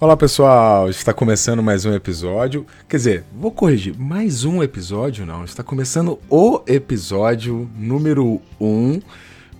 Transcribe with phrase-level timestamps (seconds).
[0.00, 2.64] Olá pessoal, está começando mais um episódio.
[2.88, 9.02] Quer dizer, vou corrigir, mais um episódio não, está começando o episódio número 1, um,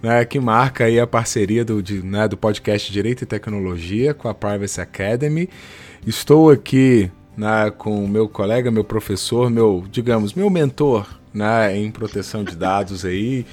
[0.00, 4.28] né, que marca aí a parceria do, de, né, do podcast Direito e Tecnologia com
[4.28, 5.48] a Privacy Academy.
[6.06, 11.90] Estou aqui né, com o meu colega, meu professor, meu, digamos, meu mentor né, em
[11.90, 13.44] proteção de dados aí,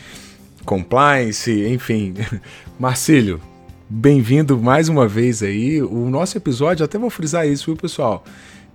[0.63, 2.13] compliance, enfim.
[2.77, 3.41] Marcílio,
[3.89, 5.81] bem-vindo mais uma vez aí.
[5.81, 8.23] O nosso episódio, até vou frisar isso, viu, pessoal?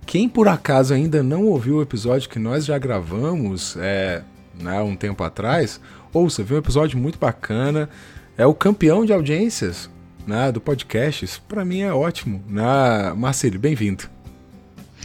[0.05, 4.23] Quem por acaso ainda não ouviu o episódio que nós já gravamos é,
[4.59, 5.79] né, um tempo atrás,
[6.13, 7.89] ouça, viu um episódio muito bacana.
[8.37, 9.89] É o campeão de audiências
[10.25, 11.25] né, do podcast.
[11.25, 12.43] Isso para mim é ótimo.
[12.47, 13.13] Né?
[13.15, 14.05] Marcelo, bem-vindo.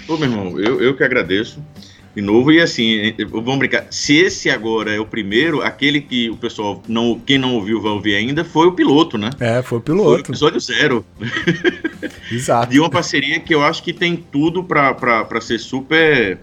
[0.08, 1.60] Ô, meu irmão, eu, eu que agradeço
[2.16, 2.50] de novo.
[2.50, 3.86] E assim, vamos brincar.
[3.90, 7.92] Se esse agora é o primeiro, aquele que o pessoal, não, quem não ouviu vai
[7.92, 9.28] ouvir ainda, foi o piloto, né?
[9.38, 10.08] É, foi o piloto.
[10.08, 11.04] Foi o episódio zero.
[12.32, 12.72] Exato.
[12.72, 16.38] De uma parceria que eu acho que tem tudo para ser super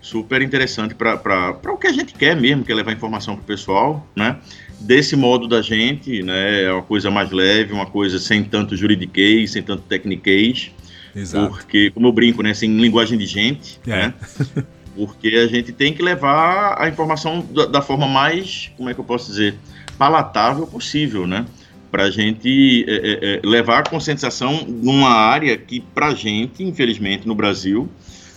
[0.00, 3.44] super interessante para o que a gente quer mesmo, que é levar informação para o
[3.44, 4.36] pessoal, né?
[4.78, 6.62] Desse modo da gente, né?
[6.62, 10.70] É uma coisa mais leve, uma coisa sem tanto juridiquês, sem tanto tecniquez.
[11.12, 11.56] Exato.
[11.56, 12.54] Porque, como eu brinco, né?
[12.54, 13.90] Sem linguagem de gente, é.
[13.90, 14.14] né?
[14.96, 19.00] Porque a gente tem que levar a informação da, da, forma mais, como é que
[19.00, 19.54] eu posso dizer,
[19.98, 21.44] palatável possível, né?
[21.90, 26.64] Para a gente é, é, é, levar a conscientização numa área que, para a gente,
[26.64, 27.88] infelizmente, no Brasil,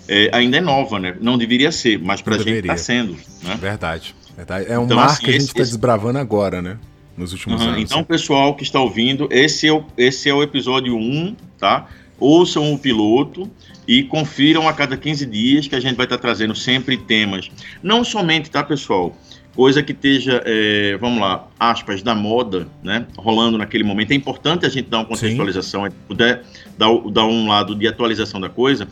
[0.07, 1.15] é, ainda é nova, né?
[1.21, 3.13] Não deveria ser, mas para a gente está sendo.
[3.43, 3.57] Né?
[3.59, 4.65] Verdade, verdade.
[4.69, 6.77] É um então, mar assim, que a gente está desbravando agora, né?
[7.15, 7.81] Nos últimos uhum, anos.
[7.81, 11.87] Então, pessoal que está ouvindo, esse é o, esse é o episódio 1, tá?
[12.19, 13.49] Ouçam o piloto
[13.87, 17.49] e confiram a cada 15 dias que a gente vai estar trazendo sempre temas.
[17.81, 19.15] Não somente, tá, pessoal?
[19.55, 23.05] Coisa que esteja, é, vamos lá, aspas, da moda, né?
[23.17, 24.11] Rolando naquele momento.
[24.11, 25.91] É importante a gente dar uma contextualização, Sim.
[26.07, 26.43] puder
[26.77, 28.87] dar, dar um lado de atualização da coisa,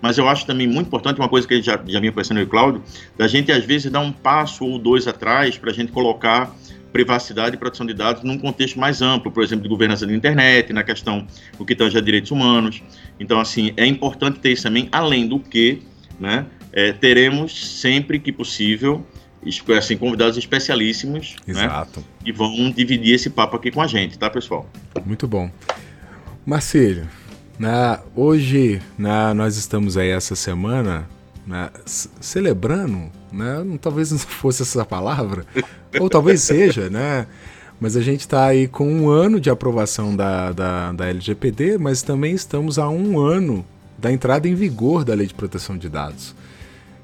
[0.00, 2.82] mas eu acho também muito importante, uma coisa que já, já vinha eu e Cláudio,
[3.16, 6.54] da gente às vezes dar um passo ou dois atrás para a gente colocar
[6.92, 10.72] privacidade e proteção de dados num contexto mais amplo, por exemplo, de governança da internet,
[10.72, 11.26] na questão
[11.58, 12.82] do que tange a direitos humanos.
[13.18, 15.82] Então, assim, é importante ter isso também, além do que,
[16.20, 19.04] né, é, teremos sempre que possível
[19.76, 22.00] assim, convidados especialíssimos né, Exato.
[22.00, 24.68] Né, e vão dividir esse papo aqui com a gente, tá, pessoal?
[25.04, 25.50] Muito bom.
[26.46, 27.08] Marcelo,
[27.58, 31.08] na, hoje na, nós estamos aí essa semana
[31.46, 35.46] né, celebrando, né, talvez não fosse essa palavra,
[35.98, 37.26] ou talvez seja, né?
[37.80, 42.00] Mas a gente está aí com um ano de aprovação da, da, da LGPD, mas
[42.00, 43.64] também estamos a um ano
[43.98, 46.32] da entrada em vigor da Lei de Proteção de Dados.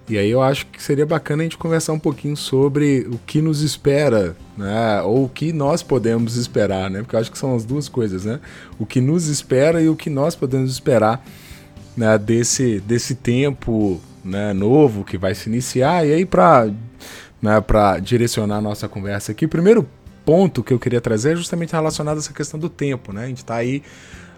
[0.08, 3.42] E aí eu acho que seria bacana a gente conversar um pouquinho sobre o que
[3.42, 5.02] nos espera, né?
[5.02, 7.00] Ou o que nós podemos esperar, né?
[7.00, 8.40] Porque eu acho que são as duas coisas, né?
[8.78, 11.22] O que nos espera e o que nós podemos esperar
[11.94, 12.16] né?
[12.16, 14.52] desse, desse tempo né?
[14.52, 16.06] novo que vai se iniciar.
[16.06, 16.66] E aí, para
[17.42, 17.60] né?
[18.02, 19.88] direcionar a nossa conversa aqui, o primeiro
[20.24, 23.24] ponto que eu queria trazer é justamente relacionado a essa questão do tempo, né?
[23.24, 23.82] A gente está aí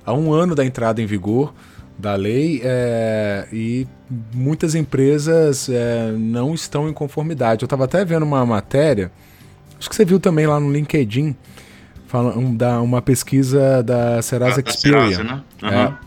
[0.06, 1.53] há um ano da entrada em vigor
[1.99, 3.87] da lei é, e
[4.33, 7.62] muitas empresas é, não estão em conformidade.
[7.62, 9.12] Eu estava até vendo uma matéria,
[9.78, 11.37] acho que você viu também lá no LinkedIn,
[12.07, 15.11] falando da uma pesquisa da Serasa ah, Experian.
[15.11, 15.43] Serasa, né?
[15.62, 15.69] uhum.
[15.69, 15.99] é,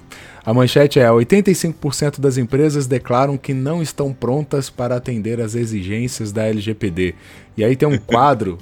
[0.46, 6.32] a manchete é: 85% das empresas declaram que não estão prontas para atender às exigências
[6.32, 7.16] da LGPD.
[7.58, 8.58] E aí tem um quadro,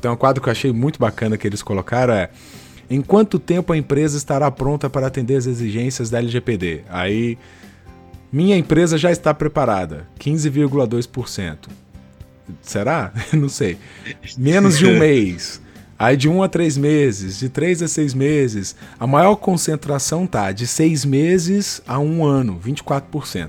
[0.00, 2.30] tem um quadro que eu achei muito bacana que eles colocaram é
[2.92, 6.82] em quanto tempo a empresa estará pronta para atender as exigências da LGPD?
[6.90, 7.38] Aí,
[8.30, 11.68] minha empresa já está preparada, 15,2%.
[12.60, 13.10] Será?
[13.32, 13.78] Não sei.
[14.36, 15.58] Menos de um mês.
[16.02, 18.74] Aí de um a três meses, de três a seis meses.
[18.98, 23.48] A maior concentração tá de seis meses a um ano, 24%.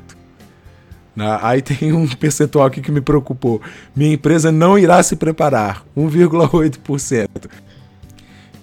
[1.41, 3.59] Aí tem um percentual aqui que me preocupou.
[3.95, 7.27] Minha empresa não irá se preparar, 1,8%.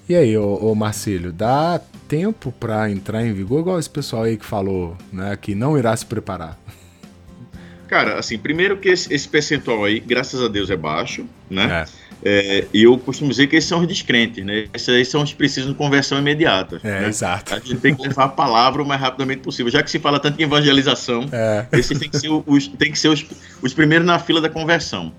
[0.09, 4.37] E aí, ô, ô Marcílio, dá tempo para entrar em vigor, igual esse pessoal aí
[4.37, 6.57] que falou, né, que não irá se preparar?
[7.89, 11.85] Cara, assim, primeiro que esse, esse percentual aí, graças a Deus, é baixo, né?
[11.89, 12.00] É.
[12.25, 14.67] É, e eu costumo dizer que esses são os descrentes, né?
[14.75, 16.81] Esses aí são os que precisam de conversão imediata.
[16.83, 17.09] É, né?
[17.09, 17.55] exato.
[17.55, 19.73] A gente tem que levar a palavra o mais rapidamente possível.
[19.73, 21.67] Já que se fala tanto em evangelização, é.
[21.73, 23.25] esses têm que ser, os, tem que ser os,
[23.63, 25.13] os primeiros na fila da conversão.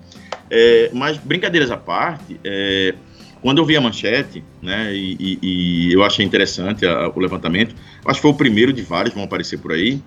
[0.50, 2.94] É, mas, brincadeiras à parte, é,
[3.40, 7.74] quando eu vi a manchete, né, e, e, e eu achei interessante a, o levantamento,
[8.06, 10.00] acho que foi o primeiro de vários que vão aparecer por aí,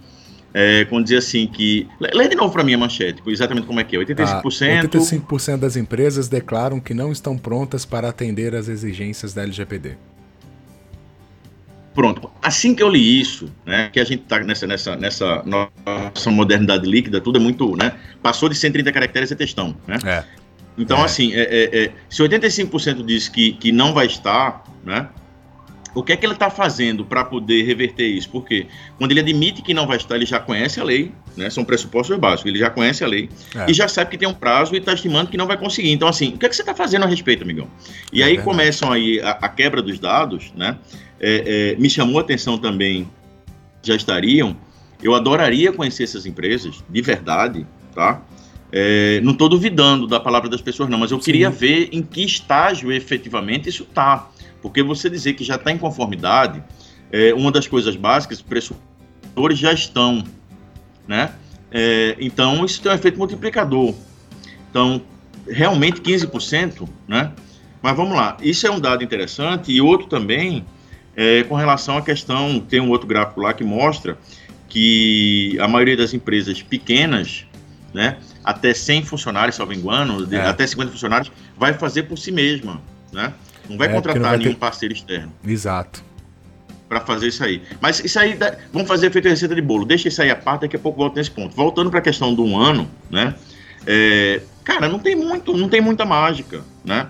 [0.58, 1.86] é, quando dizia assim que.
[2.00, 4.24] Lê de novo para mim a manchete, exatamente como é que é: 85%.
[4.26, 9.98] Ah, 85% das empresas declaram que não estão prontas para atender às exigências da LGPD.
[11.94, 12.32] Pronto.
[12.42, 16.90] Assim que eu li isso, né, que a gente está nessa, nessa, nessa nossa modernidade
[16.90, 17.94] líquida, tudo é muito, né,
[18.24, 19.98] passou de 130 caracteres é textão, né?
[20.06, 20.24] É.
[20.78, 21.04] Então, é.
[21.04, 25.08] assim, é, é, é se 85% diz que, que não vai estar, né,
[25.96, 28.30] o que é que ele está fazendo para poder reverter isso?
[28.30, 31.50] Porque quando ele admite que não vai estar, ele já conhece a lei, né?
[31.50, 33.72] São pressupostos básicos, ele já conhece a lei é.
[33.72, 35.92] e já sabe que tem um prazo e está estimando que não vai conseguir.
[35.92, 37.68] Então, assim, o que é que você está fazendo a respeito, amigão?
[38.12, 38.46] E é aí verdade.
[38.46, 40.78] começam aí a, a, quebra dos dados, né?
[41.18, 43.10] É, é, me chamou a atenção também,
[43.82, 44.58] já estariam.
[45.02, 48.22] Eu adoraria conhecer essas empresas, de verdade, tá?
[48.72, 51.26] É, não estou duvidando da palavra das pessoas, não, mas eu Sim.
[51.26, 54.30] queria ver em que estágio efetivamente isso está.
[54.66, 56.64] Porque você dizer que já está em conformidade,
[57.12, 60.24] é uma das coisas básicas, os pressupostores já estão,
[61.08, 61.34] né?
[61.72, 63.94] É, então, isso tem um efeito multiplicador.
[64.72, 65.04] Então,
[65.48, 67.32] realmente 15%, né?
[67.80, 70.66] Mas vamos lá, isso é um dado interessante e outro também
[71.16, 74.18] é, com relação à questão, tem um outro gráfico lá que mostra
[74.68, 77.46] que a maioria das empresas pequenas,
[77.94, 80.38] né, até 100 funcionários, salvo engano, é.
[80.40, 82.82] até 50 funcionários, vai fazer por si mesma,
[83.14, 83.32] né?
[83.70, 84.60] Não vai é, contratar não vai nenhum ter...
[84.60, 85.32] parceiro externo.
[85.46, 86.04] Exato.
[86.88, 87.62] Para fazer isso aí.
[87.82, 88.56] Mas isso aí, dá...
[88.72, 89.86] vamos fazer feito receita de bolo.
[89.86, 91.56] Deixa isso aí a parte, daqui a pouco volto nesse ponto.
[91.56, 93.36] Voltando para a questão do um ano, né?
[93.88, 94.42] É...
[94.64, 97.08] cara, não tem muito, não tem muita mágica, né?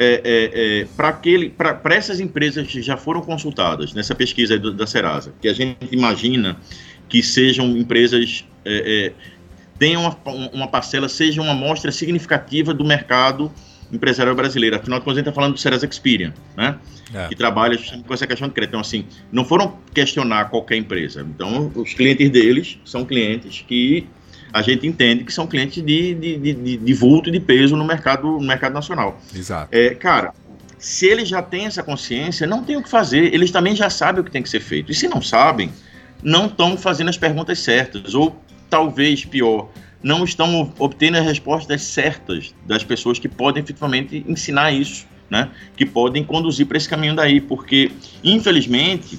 [0.00, 1.50] É, é, é,
[1.82, 5.88] para essas empresas que já foram consultadas nessa pesquisa do, da Serasa, que a gente
[5.90, 6.56] imagina
[7.08, 9.12] que sejam empresas é,
[9.78, 13.50] tenham uma, uma parcela, seja uma amostra significativa do mercado
[13.92, 14.76] empresarial brasileiro.
[14.76, 16.76] Afinal de contas, a gente está falando do Serasa Experian, né?
[17.14, 17.28] É.
[17.28, 18.70] Que trabalha com essa questão de crédito.
[18.70, 21.22] Então, assim, não foram questionar qualquer empresa.
[21.22, 24.06] Então, os clientes deles são clientes que
[24.52, 27.84] a gente entende que são clientes de, de, de, de vulto e de peso no
[27.84, 29.20] mercado, no mercado nacional.
[29.34, 29.68] Exato.
[29.70, 30.32] É, cara,
[30.78, 33.34] se eles já têm essa consciência, não tem o que fazer.
[33.34, 34.92] Eles também já sabem o que tem que ser feito.
[34.92, 35.70] E se não sabem,
[36.22, 38.14] não estão fazendo as perguntas certas.
[38.14, 39.68] Ou, talvez, pior,
[40.02, 45.50] não estão obtendo as respostas certas das pessoas que podem efetivamente ensinar isso, né?
[45.76, 47.90] Que podem conduzir para esse caminho daí, porque
[48.22, 49.18] infelizmente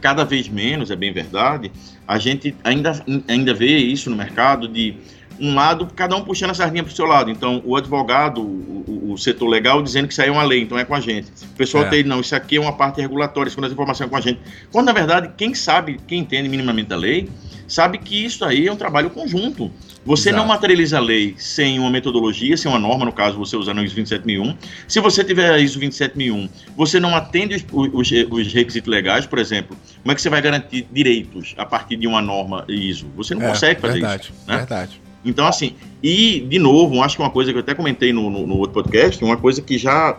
[0.00, 1.72] cada vez menos, é bem verdade,
[2.06, 4.94] a gente ainda, ainda vê isso no mercado de
[5.40, 7.30] um lado, cada um puxando a sardinha para o seu lado.
[7.30, 10.76] Então, o advogado, o, o, setor legal, dizendo que isso aí é uma lei, então
[10.76, 11.30] é com a gente.
[11.42, 11.88] O pessoal é.
[11.88, 14.40] tem, não, isso aqui é uma parte regulatória, segundo as informações é com a gente.
[14.72, 17.28] Quando, na verdade, quem sabe, quem entende minimamente da lei,
[17.68, 19.70] sabe que isso aí é um trabalho conjunto.
[20.04, 20.42] Você Exato.
[20.42, 23.84] não materializa a lei sem uma metodologia, sem uma norma, no caso, você usando o
[23.84, 24.56] ISO 27001.
[24.88, 29.38] Se você tiver a ISO 27001, você não atende os, os, os, requisitos legais, por
[29.38, 33.06] exemplo, como é que você vai garantir direitos a partir de uma norma ISO?
[33.16, 34.32] Você não é, consegue fazer verdade, isso.
[34.46, 34.56] Né?
[34.56, 35.00] Verdade.
[35.24, 38.46] Então, assim, e, de novo, acho que uma coisa que eu até comentei no, no,
[38.46, 40.18] no outro podcast, uma coisa que já,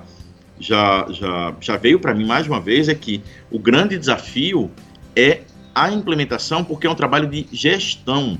[0.59, 4.69] já, já, já veio para mim mais uma vez é que o grande desafio
[5.15, 5.41] é
[5.79, 8.37] a implementação, porque é um trabalho de gestão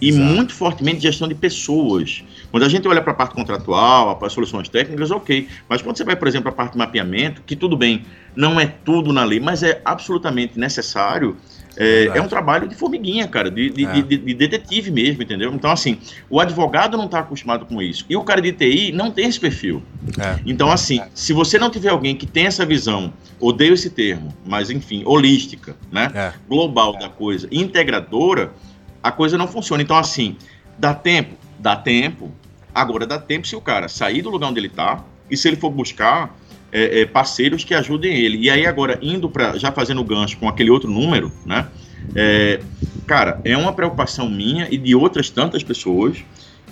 [0.00, 0.24] e Exato.
[0.24, 2.22] muito fortemente gestão de pessoas.
[2.50, 5.48] Quando a gente olha para a parte contratual, para as soluções técnicas, ok.
[5.68, 8.04] Mas quando você vai, por exemplo, para a parte de mapeamento, que tudo bem,
[8.36, 11.36] não é tudo na lei, mas é absolutamente necessário.
[11.76, 14.02] É, é um trabalho de formiguinha, cara, de, de, é.
[14.02, 15.52] de, de, detetive mesmo, entendeu?
[15.52, 15.98] Então, assim,
[16.30, 18.04] o advogado não está acostumado com isso.
[18.08, 19.82] E o cara de TI não tem esse perfil.
[20.18, 20.38] É.
[20.46, 24.70] Então, assim, se você não tiver alguém que tem essa visão, odeio esse termo, mas
[24.70, 26.10] enfim, holística, né?
[26.14, 26.32] É.
[26.48, 28.52] Global da coisa, integradora,
[29.02, 29.82] a coisa não funciona.
[29.82, 30.36] Então, assim,
[30.78, 31.34] dá tempo?
[31.58, 32.32] Dá tempo.
[32.74, 35.56] Agora, dá tempo se o cara sair do lugar onde ele está e se ele
[35.56, 36.34] for buscar
[36.74, 38.36] é, é, parceiros que ajudem ele.
[38.38, 41.68] E aí, agora, indo para, já fazendo o gancho com aquele outro número, né?
[42.16, 42.60] É,
[43.06, 46.18] cara, é uma preocupação minha e de outras tantas pessoas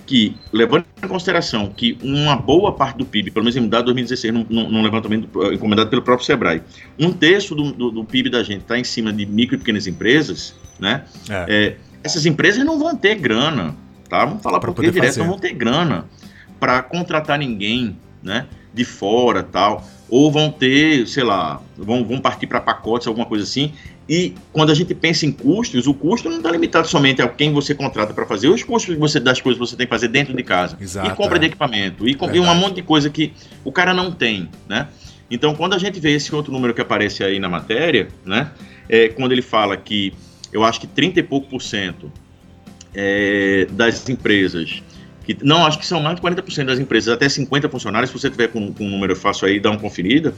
[0.05, 4.35] que, levando em consideração que uma boa parte do PIB, pelo menos em dado 2016,
[4.35, 6.61] num, num levantamento encomendado pelo próprio Sebrae,
[6.99, 9.87] um terço do, do, do PIB da gente está em cima de micro e pequenas
[9.87, 11.05] empresas, né?
[11.31, 11.45] É.
[11.49, 13.77] é essas empresas não vão ter grana,
[14.09, 14.25] tá?
[14.25, 15.21] Vamos falar para direto, fazer.
[15.21, 16.07] não vão ter grana
[16.59, 18.47] para contratar ninguém, né?
[18.73, 23.45] De fora, tal, ou vão ter, sei lá, vão, vão partir para pacotes, alguma coisa
[23.45, 23.73] assim.
[24.09, 27.53] E quando a gente pensa em custos, o custo não está limitado somente a quem
[27.53, 30.37] você contrata para fazer, os custos você, das coisas que você tem que fazer dentro
[30.37, 30.77] de casa.
[30.81, 31.39] Exato, e compra é.
[31.41, 33.33] de equipamento, e, e um monte de coisa que
[33.65, 34.89] o cara não tem, né?
[35.31, 38.51] Então, quando a gente vê esse outro número que aparece aí na matéria, né?
[38.89, 40.13] É, quando ele fala que
[40.53, 42.13] eu acho que 30 e pouco por cento
[42.95, 44.83] é, das empresas,
[45.25, 48.29] que não, acho que são mais de 40% das empresas, até 50 funcionários, se você
[48.29, 50.35] tiver com, com um número fácil aí, dá uma conferida,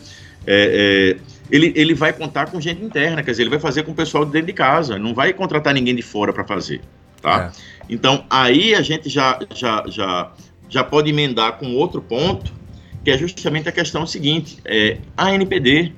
[0.46, 3.92] é, é, ele, ele vai contar com gente interna, quer dizer, ele vai fazer com
[3.92, 6.80] o pessoal de dentro de casa, não vai contratar ninguém de fora para fazer,
[7.22, 7.52] tá?
[7.54, 7.74] É.
[7.88, 10.32] Então, aí a gente já, já, já,
[10.68, 12.52] já pode emendar com outro ponto,
[13.02, 15.92] que é justamente a questão seguinte, é, a NPD,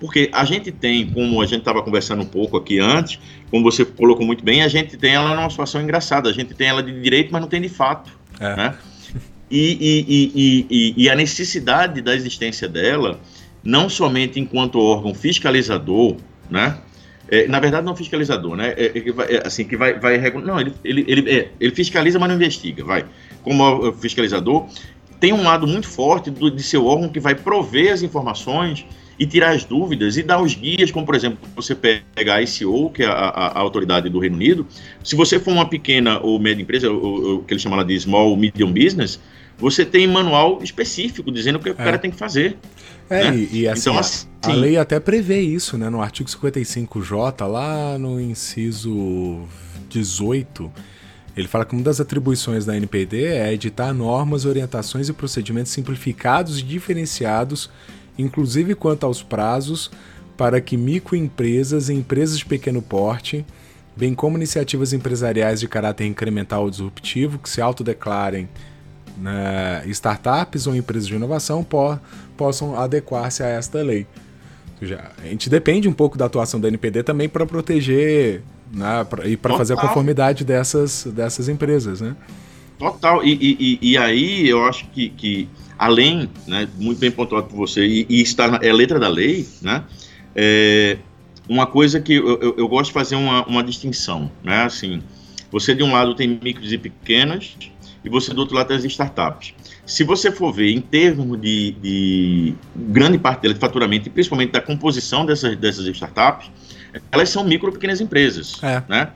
[0.00, 3.18] Porque a gente tem, como a gente estava conversando um pouco aqui antes,
[3.50, 6.28] como você colocou muito bem, a gente tem ela numa situação engraçada.
[6.28, 8.17] A gente tem ela de direito, mas não tem de fato.
[8.40, 8.56] É.
[8.56, 8.74] Né?
[9.50, 13.18] E, e, e, e, a necessidade da existência dela,
[13.64, 16.16] não somente enquanto órgão fiscalizador,
[16.50, 16.78] né?
[17.30, 18.74] É, na verdade, não fiscalizador, né?
[18.76, 22.28] É, é, é assim, que vai, vai não, ele, ele, ele, é, ele, fiscaliza, mas
[22.28, 23.04] não investiga, vai.
[23.42, 24.66] Como fiscalizador,
[25.20, 28.84] tem um lado muito forte do, de seu órgão que vai prover as informações
[29.18, 32.90] e tirar as dúvidas e dar os guias, como por exemplo, você pega a ICO,
[32.90, 34.66] que é a, a, a autoridade do Reino Unido,
[35.02, 38.72] se você for uma pequena ou média empresa, o, que ele chama de small medium
[38.72, 39.18] business,
[39.58, 41.74] você tem manual específico dizendo o que o é.
[41.74, 42.56] cara tem que fazer.
[43.10, 43.36] É, né?
[43.36, 45.90] e, e assim, então, assim, a lei até prevê isso, né?
[45.90, 49.42] No artigo 55J, lá no inciso
[49.88, 50.70] 18,
[51.38, 56.58] ele fala que uma das atribuições da NPD é editar normas, orientações e procedimentos simplificados
[56.58, 57.70] e diferenciados
[58.18, 59.90] inclusive quanto aos prazos,
[60.36, 63.46] para que microempresas e empresas de pequeno porte,
[63.96, 68.48] bem como iniciativas empresariais de caráter incremental ou disruptivo que se autodeclarem
[69.16, 71.98] né, startups ou empresas de inovação po
[72.36, 74.06] possam adequar-se a esta lei.
[74.80, 79.36] Já, a gente depende um pouco da atuação da NPD também para proteger né, e
[79.36, 82.16] para fazer a conformidade dessas, dessas empresas, né?
[82.78, 83.24] Total.
[83.24, 85.48] E, e, e aí eu acho que, que
[85.78, 89.46] além, né, muito bem pontuado por você, e, e está na, é letra da lei,
[89.60, 89.84] né,
[90.34, 90.98] é,
[91.48, 95.02] uma coisa que eu, eu, eu, gosto de fazer uma, uma distinção, né, assim,
[95.50, 97.56] você de um lado tem micros e pequenas,
[98.04, 99.54] e você do outro lado tem as startups.
[99.84, 104.52] Se você for ver em termos de, de grande parte dela de faturamento, e principalmente
[104.52, 106.50] da composição dessas, dessas startups,
[107.10, 108.82] elas são micro e pequenas empresas, é.
[108.88, 109.12] né,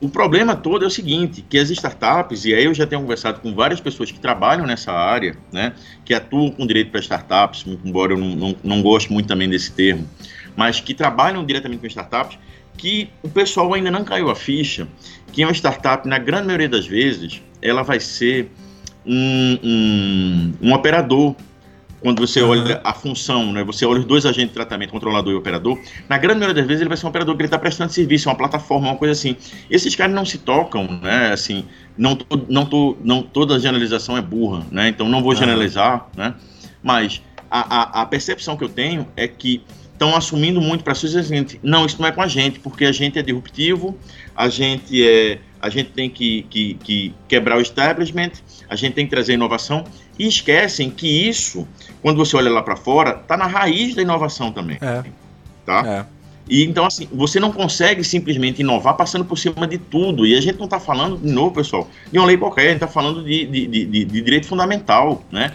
[0.00, 3.40] o problema todo é o seguinte, que as startups, e aí eu já tenho conversado
[3.40, 5.72] com várias pessoas que trabalham nessa área, né,
[6.04, 9.72] que atuam com direito para startups, embora eu não, não, não goste muito também desse
[9.72, 10.06] termo,
[10.54, 12.38] mas que trabalham diretamente com startups,
[12.76, 14.86] que o pessoal ainda não caiu a ficha,
[15.32, 18.50] que uma startup, na grande maioria das vezes, ela vai ser
[19.06, 21.34] um, um, um operador
[22.00, 25.36] quando você olha a função, né, você olha os dois agentes de tratamento, controlador e
[25.36, 27.92] operador, na grande maioria das vezes ele vai ser um operador que ele está prestando
[27.92, 29.36] serviço, uma plataforma, uma coisa assim.
[29.70, 31.64] Esses caras não se tocam, né, assim,
[31.96, 32.16] não,
[32.48, 36.34] não, tô, não toda generalização é burra, né, então não vou generalizar, né,
[36.82, 39.62] mas a, a, a percepção que eu tenho é que
[39.92, 42.92] estão assumindo muito para a gente, não, isso não é com a gente, porque a
[42.92, 43.96] gente é disruptivo,
[44.36, 48.32] a gente é, a gente tem que, que, que quebrar o establishment,
[48.68, 49.84] a gente tem que trazer inovação,
[50.18, 51.66] e esquecem que isso,
[52.02, 54.78] quando você olha lá para fora, está na raiz da inovação também.
[54.80, 55.04] É.
[55.64, 55.84] Tá?
[55.86, 56.16] É.
[56.48, 60.24] E então, assim, você não consegue simplesmente inovar passando por cima de tudo.
[60.24, 62.76] E a gente não está falando, de novo, pessoal, de uma lei qualquer, a gente
[62.76, 65.52] está falando de, de, de, de, direito fundamental, né?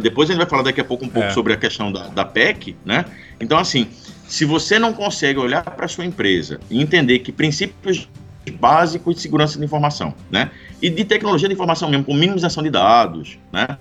[0.00, 1.32] Depois a gente vai falar daqui a pouco um pouco é.
[1.32, 3.04] sobre a questão da, da PEC, né?
[3.40, 3.86] Então, assim,
[4.26, 8.08] se você não consegue olhar para a sua empresa e entender que princípios
[8.52, 10.50] básicos de segurança de informação, né?
[10.80, 13.78] E de tecnologia de informação mesmo, com minimização de dados, né?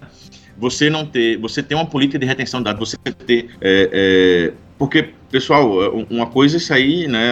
[0.57, 4.53] Você não ter, você ter uma política de retenção de dados, você ter, é, é,
[4.77, 5.67] porque pessoal,
[6.09, 7.31] uma coisa é isso aí, né?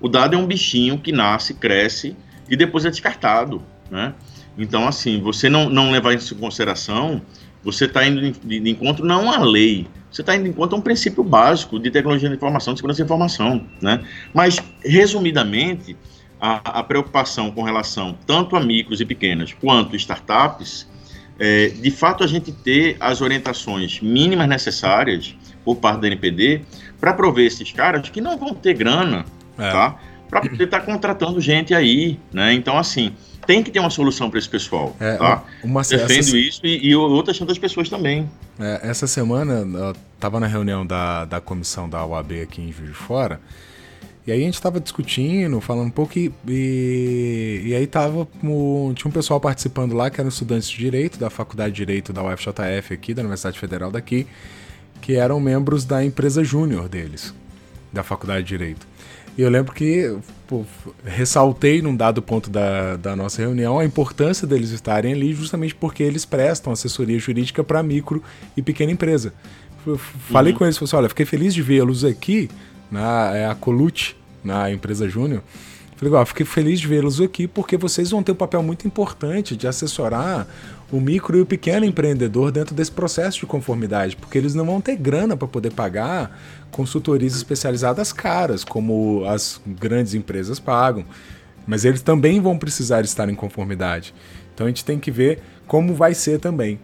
[0.00, 2.16] O dado é um bichinho que nasce, cresce
[2.48, 4.14] e depois é descartado, né?
[4.58, 7.20] Então, assim, você não, não levar isso em consideração,
[7.62, 10.78] você está indo de, de, encontro não à lei, você está indo de encontro a
[10.78, 14.02] um princípio básico de tecnologia de informação, de segurança de informação, né?
[14.32, 15.96] Mas, resumidamente,
[16.40, 20.86] a, a, preocupação com relação tanto a micros e pequenas quanto startups,
[21.38, 26.62] é, de fato a gente ter as orientações mínimas necessárias por parte da NPD
[27.00, 29.24] para prover esses caras que não vão ter grana,
[29.58, 29.70] é.
[29.70, 29.98] tá?
[30.28, 32.52] Para poder estar tá contratando gente aí, né?
[32.52, 33.12] Então, assim,
[33.46, 35.44] tem que ter uma solução para esse pessoal, é, tá?
[35.62, 36.36] Uma, Defendo essa...
[36.36, 38.28] isso e, e outras tantas pessoas também.
[38.58, 42.90] É, essa semana eu estava na reunião da, da comissão da UAB aqui em Juiz
[42.90, 43.40] de Fora
[44.26, 48.92] e aí a gente estava discutindo, falando um pouco e, e, e aí tava, um,
[48.92, 52.24] tinha um pessoal participando lá que eram estudantes de Direito, da Faculdade de Direito da
[52.24, 54.26] UFJF aqui, da Universidade Federal daqui,
[55.00, 57.32] que eram membros da empresa júnior deles,
[57.92, 58.86] da Faculdade de Direito.
[59.38, 60.16] E eu lembro que
[60.48, 60.64] pô,
[61.04, 66.02] ressaltei num dado ponto da, da nossa reunião a importância deles estarem ali justamente porque
[66.02, 68.20] eles prestam assessoria jurídica para micro
[68.56, 69.32] e pequena empresa.
[69.86, 70.58] Eu falei uhum.
[70.58, 72.50] com eles, falei assim, olha, fiquei feliz de vê-los aqui,
[72.90, 75.42] na é a Colute, na empresa Júnior.
[75.96, 79.56] Falei, ó, fiquei feliz de vê-los aqui porque vocês vão ter um papel muito importante
[79.56, 80.46] de assessorar
[80.92, 84.80] o micro e o pequeno empreendedor dentro desse processo de conformidade, porque eles não vão
[84.80, 86.38] ter grana para poder pagar
[86.70, 91.04] consultorias especializadas caras, como as grandes empresas pagam.
[91.66, 94.14] Mas eles também vão precisar estar em conformidade.
[94.54, 96.78] Então a gente tem que ver como vai ser também.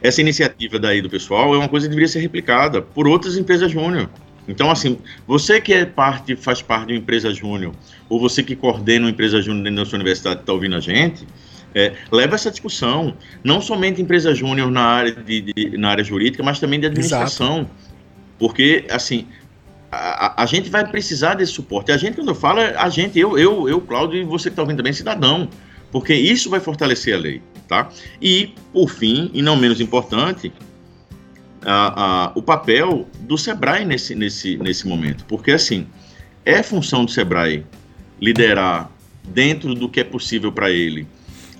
[0.00, 3.70] Essa iniciativa daí do pessoal é uma coisa que deveria ser replicada por outras empresas
[3.70, 4.08] júnior.
[4.46, 7.74] Então, assim, você que é parte, faz parte de uma empresa júnior,
[8.08, 11.26] ou você que coordena uma empresa júnior dentro da sua universidade está ouvindo a gente,
[11.74, 16.42] é, leva essa discussão, não somente empresa júnior na área de, de, na área jurídica,
[16.42, 17.60] mas também de administração.
[17.60, 17.70] Exato.
[18.38, 19.26] Porque, assim,
[19.90, 21.90] a, a, gente vai precisar desse suporte.
[21.90, 24.52] A gente, quando eu falo, é a gente, eu, eu, eu Cláudio, e você que
[24.52, 25.48] está ouvindo também, cidadão.
[25.90, 27.88] Porque isso vai fortalecer a lei, tá?
[28.20, 30.52] E, por fim, e não menos importante,
[31.64, 35.24] a, a, o papel do Sebrae nesse, nesse, nesse momento.
[35.24, 35.86] Porque, assim,
[36.44, 37.64] é função do Sebrae
[38.20, 38.90] liderar
[39.24, 41.06] dentro do que é possível para ele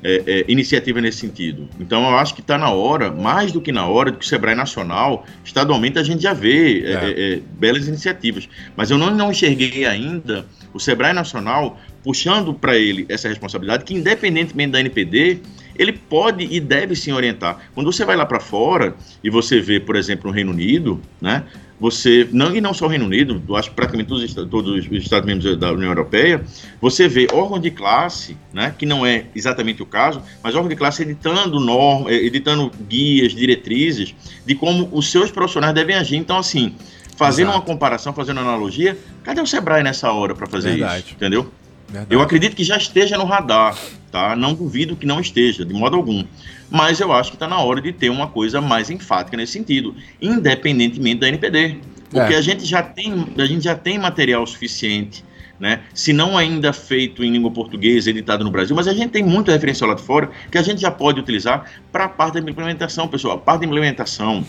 [0.02, 1.66] é, é, iniciativa nesse sentido.
[1.80, 4.28] Então, eu acho que está na hora, mais do que na hora, de que o
[4.28, 6.92] Sebrae Nacional, estadualmente, a gente já vê é.
[6.92, 7.34] é.
[7.36, 8.46] é belas iniciativas.
[8.76, 10.44] Mas eu não, não enxerguei ainda
[10.74, 15.40] o Sebrae Nacional puxando para ele essa responsabilidade, que independentemente da NPD,
[15.76, 17.58] ele pode e deve se orientar.
[17.74, 21.44] Quando você vai lá para fora e você vê, por exemplo, no Reino Unido, né?
[21.80, 24.92] Você, não, e não só o Reino Unido, eu acho que praticamente todos, todos os
[24.92, 26.42] Estados membros da União Europeia,
[26.80, 30.76] você vê órgão de classe, né, que não é exatamente o caso, mas órgão de
[30.76, 34.14] classe editando normas, eh, editando guias, diretrizes
[34.46, 36.16] de como os seus profissionais devem agir.
[36.16, 36.76] Então, assim,
[37.16, 37.58] fazendo Exato.
[37.58, 41.04] uma comparação, fazendo uma analogia, cadê o Sebrae nessa hora para fazer Verdade.
[41.06, 41.14] isso?
[41.14, 41.52] Entendeu?
[41.88, 42.14] Verdade.
[42.14, 43.76] Eu acredito que já esteja no radar,
[44.10, 44.34] tá?
[44.34, 46.24] Não duvido que não esteja, de modo algum.
[46.70, 49.94] Mas eu acho que está na hora de ter uma coisa mais enfática nesse sentido,
[50.20, 51.76] independentemente da NPD.
[52.10, 52.36] Porque é.
[52.36, 55.24] a, gente já tem, a gente já tem material suficiente,
[55.58, 55.80] né?
[55.92, 59.50] Se não ainda feito em língua portuguesa, editado no Brasil, mas a gente tem muito
[59.50, 63.08] referencial lá de fora que a gente já pode utilizar para a parte da implementação,
[63.08, 63.36] pessoal.
[63.36, 64.44] A parte da implementação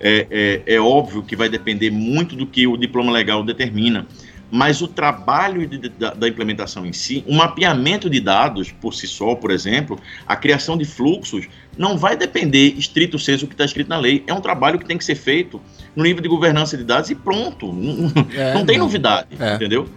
[0.00, 4.06] é, é, é óbvio que vai depender muito do que o diploma legal determina
[4.52, 9.06] mas o trabalho de, da, da, implementação em si, um mapeamento de dados por si
[9.06, 13.64] só, por exemplo, a criação de fluxos, não vai depender estrito senso do que está
[13.64, 14.22] escrito na lei.
[14.26, 15.58] É um trabalho que tem que ser feito
[15.96, 17.72] no nível de governança de dados e pronto.
[17.72, 18.84] Não, é, não tem não.
[18.84, 19.54] novidade, é.
[19.54, 19.88] entendeu?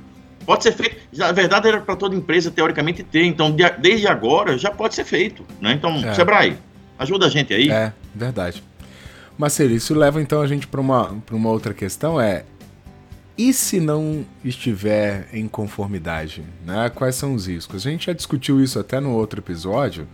[0.45, 0.95] Pode ser feito.
[1.17, 3.25] Na verdade, era para toda empresa, teoricamente, ter.
[3.25, 5.43] Então, de, desde agora, já pode ser feito.
[5.59, 5.73] Né?
[5.73, 6.13] Então, é.
[6.13, 6.55] Sebrae,
[6.97, 7.69] ajuda a gente aí.
[7.69, 8.63] É, verdade.
[9.37, 12.45] Marcelo, isso leva então a gente para uma, uma outra questão, é
[13.37, 16.43] e se não estiver em conformidade?
[16.65, 16.89] Né?
[16.93, 17.85] Quais são os riscos?
[17.85, 20.07] A gente já discutiu isso até no outro episódio.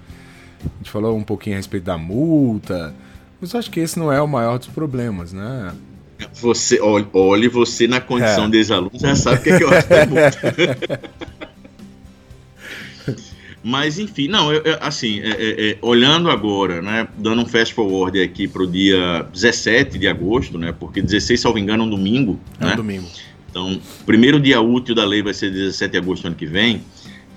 [0.64, 2.94] A gente falou um pouquinho a respeito da multa,
[3.40, 5.74] mas acho que esse não é o maior dos problemas, né?
[6.36, 8.50] Você, olhe, olhe você na condição é.
[8.50, 11.02] de ex-aluno, já sabe o que, é que eu acho da multa.
[13.64, 17.74] Mas, enfim, não, eu, eu, assim, é, é, é, olhando agora, né, dando um fast
[17.74, 21.90] forward aqui para o dia 17 de agosto, né, porque 16, salvo engano, é um
[21.90, 22.40] domingo.
[22.60, 22.74] É né?
[22.74, 23.08] um domingo.
[23.50, 26.82] Então, primeiro dia útil da lei vai ser 17 de agosto do ano que vem.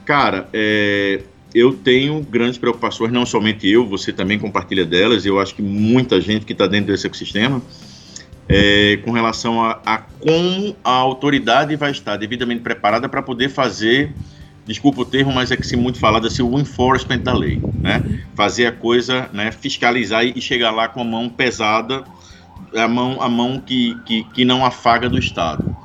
[0.06, 1.20] Cara, é,
[1.54, 6.20] eu tenho grandes preocupações, não somente eu, você também compartilha delas, eu acho que muita
[6.20, 7.60] gente que está dentro desse ecossistema,
[8.48, 14.12] é, com relação a, a como a autoridade vai estar devidamente preparada para poder fazer
[14.66, 18.02] desculpa o termo, mas é que se muito falado assim, o enforcement da lei, né?
[18.34, 22.04] Fazer a coisa, né, fiscalizar e chegar lá com a mão pesada,
[22.74, 25.76] a mão, a mão que, que, que não afaga do Estado.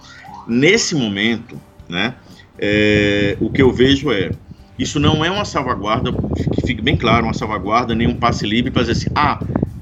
[0.47, 2.15] Nesse momento, né,
[2.57, 4.31] é, o que eu vejo é,
[4.77, 8.71] isso não é uma salvaguarda, que fique bem claro, uma salvaguarda, nem um passe livre
[8.71, 9.39] para dizer assim, ah,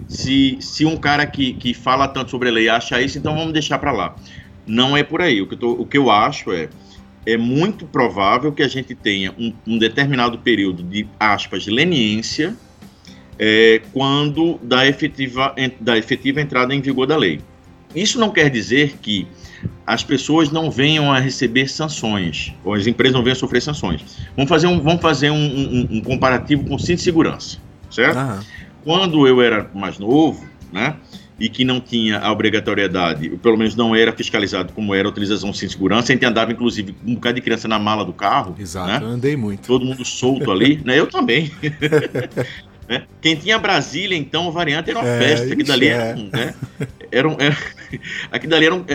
[0.08, 3.54] se, se um cara que, que fala tanto sobre a lei acha isso, então vamos
[3.54, 4.16] deixar para lá.
[4.66, 5.42] Não é por aí.
[5.42, 6.70] O que, eu tô, o que eu acho é,
[7.28, 12.56] é muito provável que a gente tenha um, um determinado período de, aspas, leniência
[13.38, 17.42] é, quando da efetiva, da efetiva entrada em vigor da lei.
[17.94, 19.28] Isso não quer dizer que
[19.86, 24.04] as pessoas não venham a receber sanções, ou as empresas não venham a sofrer sanções.
[24.34, 27.58] Vamos fazer um, vamos fazer um, um, um comparativo com o cinto de segurança,
[27.92, 28.16] certo?
[28.86, 30.96] Quando eu era mais novo, né,
[31.40, 35.12] e que não tinha a obrigatoriedade, ou pelo menos não era fiscalizado como era a
[35.12, 38.56] utilização sem segurança, a gente andava, inclusive, um bocado de criança na mala do carro.
[38.60, 39.00] Exato, né?
[39.02, 39.68] eu andei muito.
[39.68, 41.00] Todo mundo solto ali, né?
[41.00, 41.52] Eu também.
[42.90, 43.04] né?
[43.22, 45.54] Quem tinha Brasília, então, a variante era uma é, festa.
[45.54, 46.16] Aqui dali era, é.
[46.16, 46.54] um, né?
[47.12, 47.58] era, um, era,
[48.32, 48.86] aqui dali era um,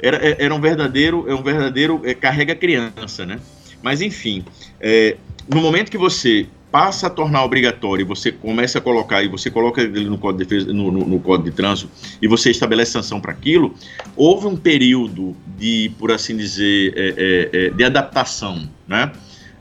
[0.00, 3.38] era, era um verdadeiro, é um verdadeiro é, carrega criança, né?
[3.82, 4.44] Mas, enfim,
[4.80, 5.16] é,
[5.48, 9.80] no momento que você passa a tornar obrigatório você começa a colocar, e você coloca
[9.80, 11.88] ele no Código de, Defesa, no, no, no Código de Trânsito,
[12.20, 13.74] e você estabelece sanção para aquilo,
[14.14, 19.10] houve um período de, por assim dizer, é, é, é, de adaptação, né?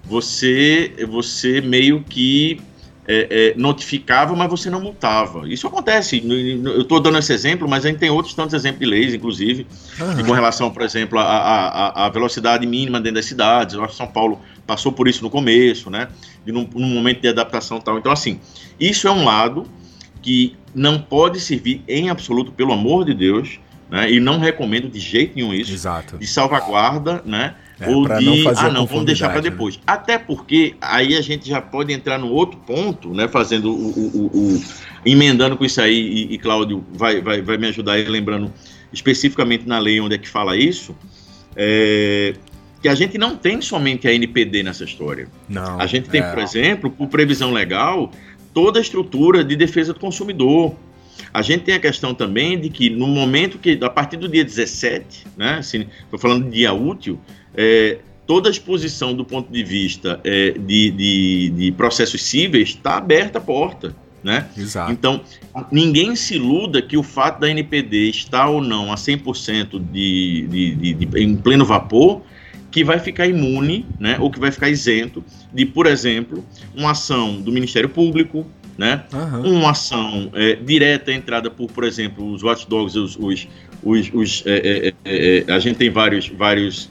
[0.04, 2.60] Você, você meio que
[3.08, 5.48] é, é, notificava, mas você não multava.
[5.48, 6.24] Isso acontece.
[6.64, 9.68] Eu estou dando esse exemplo, mas a gente tem outros tantos exemplos de leis, inclusive,
[10.00, 10.26] uhum.
[10.26, 13.76] com relação, por exemplo, à velocidade mínima dentro das cidades.
[13.76, 16.08] Eu acho que São Paulo passou por isso no começo, né?
[16.46, 17.98] De num, num momento de adaptação tal.
[17.98, 18.40] Então, assim,
[18.80, 19.66] isso é um lado
[20.22, 24.12] que não pode servir em absoluto, pelo amor de Deus, né?
[24.12, 25.72] E não recomendo de jeito nenhum isso.
[25.72, 26.18] Exato.
[26.18, 27.56] De salvaguarda, né?
[27.80, 29.50] É, ou de não ah não, vamos deixar para né?
[29.50, 29.76] depois.
[29.76, 29.84] Né?
[29.86, 33.28] Até porque aí a gente já pode entrar no outro ponto, né?
[33.28, 34.64] Fazendo o, o, o, o
[35.06, 38.52] emendando com isso aí e, e Cláudio vai, vai, vai me ajudar aí lembrando
[38.94, 40.96] especificamente na lei onde é que fala isso.
[41.56, 42.34] É,
[42.82, 45.28] que a gente não tem somente a NPD nessa história.
[45.50, 45.80] Não.
[45.80, 46.30] A gente tem, é.
[46.30, 48.12] por exemplo, por previsão legal,
[48.54, 50.76] toda a estrutura de defesa do consumidor.
[51.34, 54.44] A gente tem a questão também de que no momento que, a partir do dia
[54.44, 57.20] 17, né, estou assim, falando de dia útil,
[57.58, 62.98] é, toda a exposição do ponto de vista é, de, de, de, processos cíveis está
[62.98, 63.96] aberta a porta.
[64.24, 64.48] Né?
[64.58, 64.92] Exato.
[64.92, 65.22] Então,
[65.72, 70.76] ninguém se iluda que o fato da NPD estar ou não a 100% de, de,
[70.76, 72.24] de, de, em pleno vapor,
[72.72, 76.44] que vai ficar imune, né, ou que vai ficar isento de, por exemplo,
[76.76, 78.46] uma ação do Ministério Público,
[78.78, 79.06] né?
[79.14, 79.60] Uhum.
[79.60, 83.48] Uma ação é, direta entrada por, por exemplo, os watchdogs, os, os,
[83.82, 86.90] os, os é, é, é, é, a gente tem vários, vários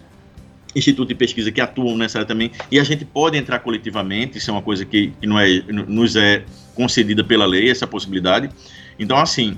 [0.74, 4.50] institutos de pesquisa que atuam nessa área também, e a gente pode entrar coletivamente, isso
[4.50, 8.50] é uma coisa que, que não é, nos é concedida pela lei, essa possibilidade.
[8.98, 9.56] Então, assim,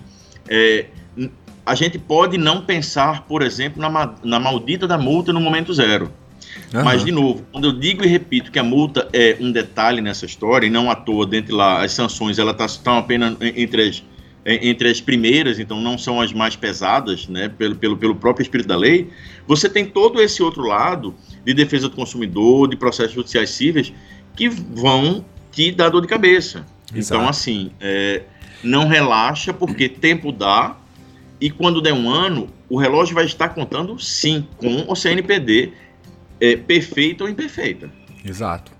[0.48, 0.86] é,
[1.64, 6.12] a gente pode não pensar, por exemplo, na, na maldita da multa no momento zero.
[6.72, 6.84] Uhum.
[6.84, 10.26] Mas, de novo, quando eu digo e repito que a multa é um detalhe nessa
[10.26, 14.02] história, e não à toa, dentro lá, as sanções, elas estão tá, apenas entre as,
[14.46, 18.68] entre as primeiras, então não são as mais pesadas, né, pelo, pelo, pelo próprio espírito
[18.68, 19.10] da lei,
[19.46, 21.12] você tem todo esse outro lado
[21.44, 23.92] de defesa do consumidor, de processos judiciais cíveis,
[24.36, 26.64] que vão te dar dor de cabeça.
[26.90, 27.20] Então, Exato.
[27.20, 28.22] Então, assim, é,
[28.62, 30.76] não relaxa, porque tempo dá,
[31.40, 35.72] e quando der um ano, o relógio vai estar contando sim, com o CNPD
[36.40, 37.90] é, perfeita ou imperfeita.
[38.24, 38.75] Exato.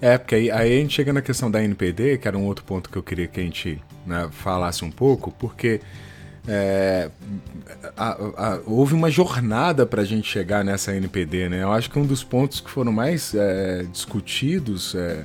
[0.00, 2.64] É, porque aí, aí, a gente chega na questão da NPD, que era um outro
[2.64, 5.80] ponto que eu queria que a gente né, falasse um pouco, porque
[6.48, 7.10] é,
[7.96, 11.62] a, a, houve uma jornada para a gente chegar nessa NPD, né?
[11.62, 15.24] Eu acho que um dos pontos que foram mais é, discutidos é,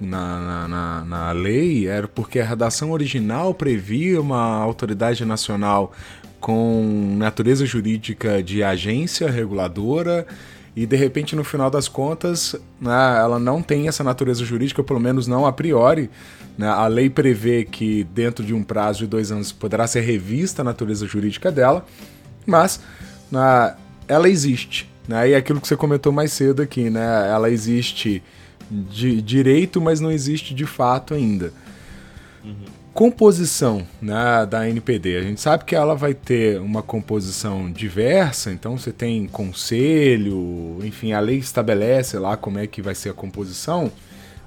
[0.00, 5.92] na, na, na, lei era porque a redação original previa uma autoridade nacional
[6.40, 10.26] com natureza jurídica de agência reguladora
[10.74, 15.00] e de repente no final das contas né, ela não tem essa natureza jurídica, pelo
[15.00, 16.08] menos não a priori.
[16.56, 16.66] Né?
[16.66, 20.64] A lei prevê que dentro de um prazo de dois anos poderá ser revista a
[20.64, 21.84] natureza jurídica dela,
[22.46, 22.80] mas
[23.30, 23.74] né,
[24.08, 24.90] ela existe.
[25.06, 25.30] Né?
[25.30, 27.28] E é aquilo que você comentou mais cedo aqui, né?
[27.30, 28.22] ela existe
[28.70, 31.52] de direito, mas não existe de fato ainda.
[32.42, 35.16] Uhum composição né, da NPD.
[35.16, 41.12] A gente sabe que ela vai ter uma composição diversa, então você tem conselho, enfim,
[41.12, 43.90] a lei estabelece lá como é que vai ser a composição.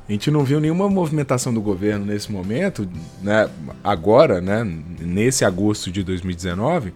[0.08, 2.88] A gente não viu nenhuma movimentação do governo nesse momento,
[3.24, 3.50] né,
[3.84, 4.64] agora, né,
[5.00, 6.94] nesse agosto de 2019,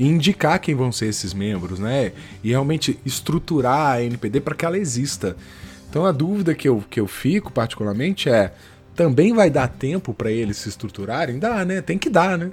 [0.00, 4.78] indicar quem vão ser esses membros, né, e realmente estruturar a NPD para que ela
[4.78, 5.36] exista.
[5.90, 8.52] Então a dúvida que eu, que eu fico particularmente é
[8.96, 11.38] também vai dar tempo para eles se estruturarem?
[11.38, 11.82] Dá, né?
[11.82, 12.50] Tem que dar, né?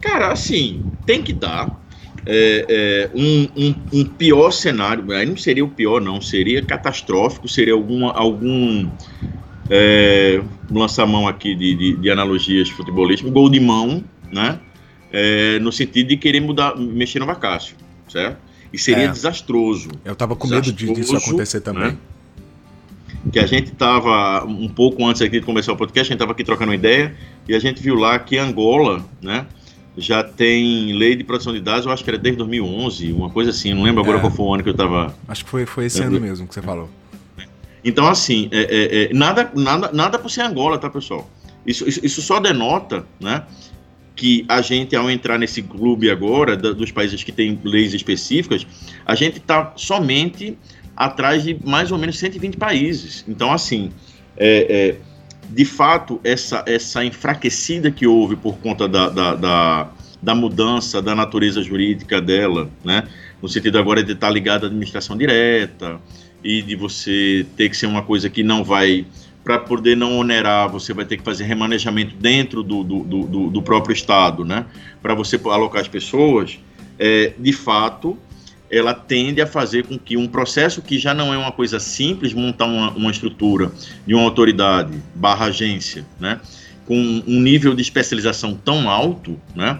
[0.00, 1.80] Cara, assim, tem que dar.
[2.24, 7.48] É, é, um, um, um, pior cenário, aí não seria o pior, não, seria catastrófico,
[7.48, 8.88] seria alguma, algum.
[9.68, 14.60] É, lançar mão aqui de, de, de analogias futebolísticas, um gol de mão, né?
[15.12, 17.76] É, no sentido de querer mudar, mexer no Vacácio,
[18.08, 18.38] certo?
[18.72, 19.08] E seria é.
[19.08, 19.90] desastroso.
[20.04, 21.92] Eu tava com medo disso acontecer também.
[21.92, 21.98] Né?
[23.30, 26.32] Que a gente estava um pouco antes aqui de começar o podcast, a gente estava
[26.32, 27.14] aqui trocando uma ideia
[27.48, 29.46] e a gente viu lá que Angola, né,
[29.96, 33.50] já tem lei de proteção de dados, eu acho que era desde 2011, uma coisa
[33.50, 34.20] assim, não lembro agora é.
[34.20, 35.14] qual foi o ano que eu estava.
[35.28, 36.88] Acho que foi, foi esse ano mesmo que você falou.
[37.84, 41.28] Então, assim, é, é, é, nada, nada, nada por ser Angola, tá, pessoal?
[41.66, 43.44] Isso, isso, isso, só denota, né,
[44.14, 48.66] que a gente, ao entrar nesse clube agora, da, dos países que têm leis específicas,
[49.04, 50.56] a gente está somente
[50.96, 53.24] atrás de mais ou menos 120 países.
[53.26, 53.90] Então, assim,
[54.36, 54.96] é, é,
[55.48, 59.90] de fato, essa, essa enfraquecida que houve por conta da, da, da,
[60.22, 63.06] da, mudança da natureza jurídica dela, né?
[63.40, 66.00] no sentido agora de estar ligada à administração direta
[66.42, 69.04] e de você ter que ser uma coisa que não vai.
[69.44, 73.62] Para poder não onerar, você vai ter que fazer remanejamento dentro do, do, do, do
[73.62, 74.66] próprio Estado, né?
[75.02, 76.60] Para você alocar as pessoas.
[76.96, 78.16] É, de fato,
[78.72, 82.32] ela tende a fazer com que um processo que já não é uma coisa simples,
[82.32, 83.70] montar uma, uma estrutura
[84.06, 86.40] de uma autoridade barra agência, né,
[86.86, 89.78] com um nível de especialização tão alto, né,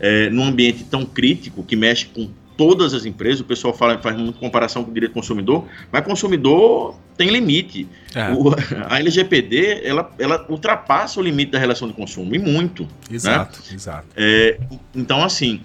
[0.00, 4.16] é, num ambiente tão crítico que mexe com todas as empresas, o pessoal fala, faz
[4.16, 7.86] muita comparação com o direito do consumidor, mas consumidor tem limite.
[8.14, 8.32] É.
[8.32, 8.54] O,
[8.88, 12.84] a LGPD, ela, ela ultrapassa o limite da relação de consumo, e muito.
[12.84, 12.88] Né?
[13.12, 13.74] Exato, né?
[13.74, 14.06] exato.
[14.16, 14.58] É,
[14.94, 15.60] então, assim,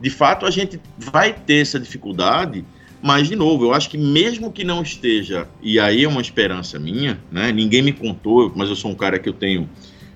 [0.00, 2.64] de fato, a gente vai ter essa dificuldade,
[3.02, 6.78] mas, de novo, eu acho que mesmo que não esteja, e aí é uma esperança
[6.78, 7.52] minha, né?
[7.52, 9.68] Ninguém me contou, mas eu sou um cara que eu tenho.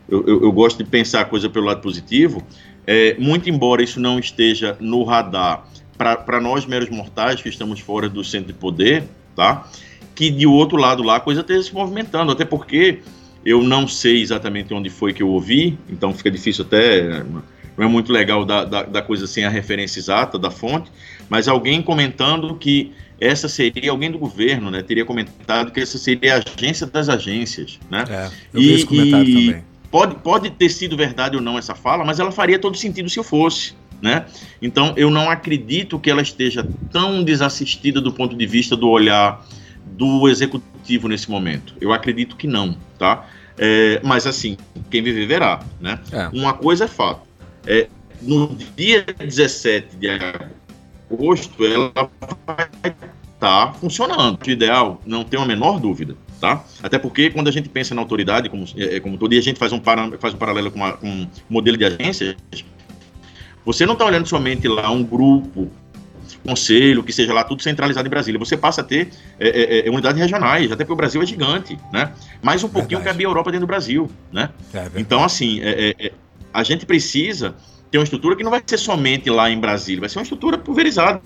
[0.09, 2.45] Eu, eu, eu gosto de pensar a coisa pelo lado positivo.
[2.87, 5.65] É, muito embora isso não esteja no radar
[5.97, 9.05] para nós meros mortais que estamos fora do centro de poder,
[9.37, 9.69] tá?
[10.17, 12.99] Que de outro lado lá a coisa esteja se movimentando, até porque
[13.45, 17.25] eu não sei exatamente onde foi que eu ouvi, então fica difícil até
[17.77, 20.91] não é muito legal da, da, da, coisa sem a referência exata da fonte,
[21.29, 24.83] mas alguém comentando que essa seria alguém do governo, né?
[24.83, 28.05] Teria comentado que essa seria a agência das agências, né?
[28.09, 29.65] É, eu e, vi esse comentário e também.
[29.91, 33.19] Pode, pode ter sido verdade ou não essa fala, mas ela faria todo sentido se
[33.19, 33.75] eu fosse.
[34.01, 34.27] Né?
[34.61, 39.47] Então, eu não acredito que ela esteja tão desassistida do ponto de vista do olhar
[39.87, 41.75] do executivo nesse momento.
[41.81, 43.25] Eu acredito que não, tá?
[43.57, 44.57] É, mas assim,
[44.91, 46.01] quem viver verá, né?
[46.11, 46.29] É.
[46.33, 47.21] Uma coisa é fato.
[47.67, 47.89] É,
[48.21, 50.09] no dia 17 de
[51.11, 51.93] agosto, ela
[52.47, 52.97] vai estar
[53.39, 54.39] tá funcionando.
[54.45, 56.65] O ideal, não tem a menor dúvida, tá?
[56.83, 59.59] Até porque quando a gente pensa na autoridade, como, é, como todo dia a gente
[59.59, 62.37] faz um, para, faz um paralelo com, uma, com um modelo de agência,
[63.65, 65.71] você não está olhando somente lá um grupo,
[66.45, 68.39] conselho, que seja lá tudo centralizado em Brasília.
[68.39, 71.79] Você passa a ter é, é, é unidades regionais, até porque o Brasil é gigante,
[71.93, 72.13] né?
[72.43, 73.17] Mais um pouquinho verdade.
[73.17, 74.51] cabe a Europa dentro do Brasil, né?
[74.75, 76.13] É então, assim, é, é,
[76.53, 77.55] a gente precisa
[77.91, 80.57] ter uma estrutura que não vai ser somente lá em Brasília, vai ser uma estrutura
[80.59, 81.21] pulverizada,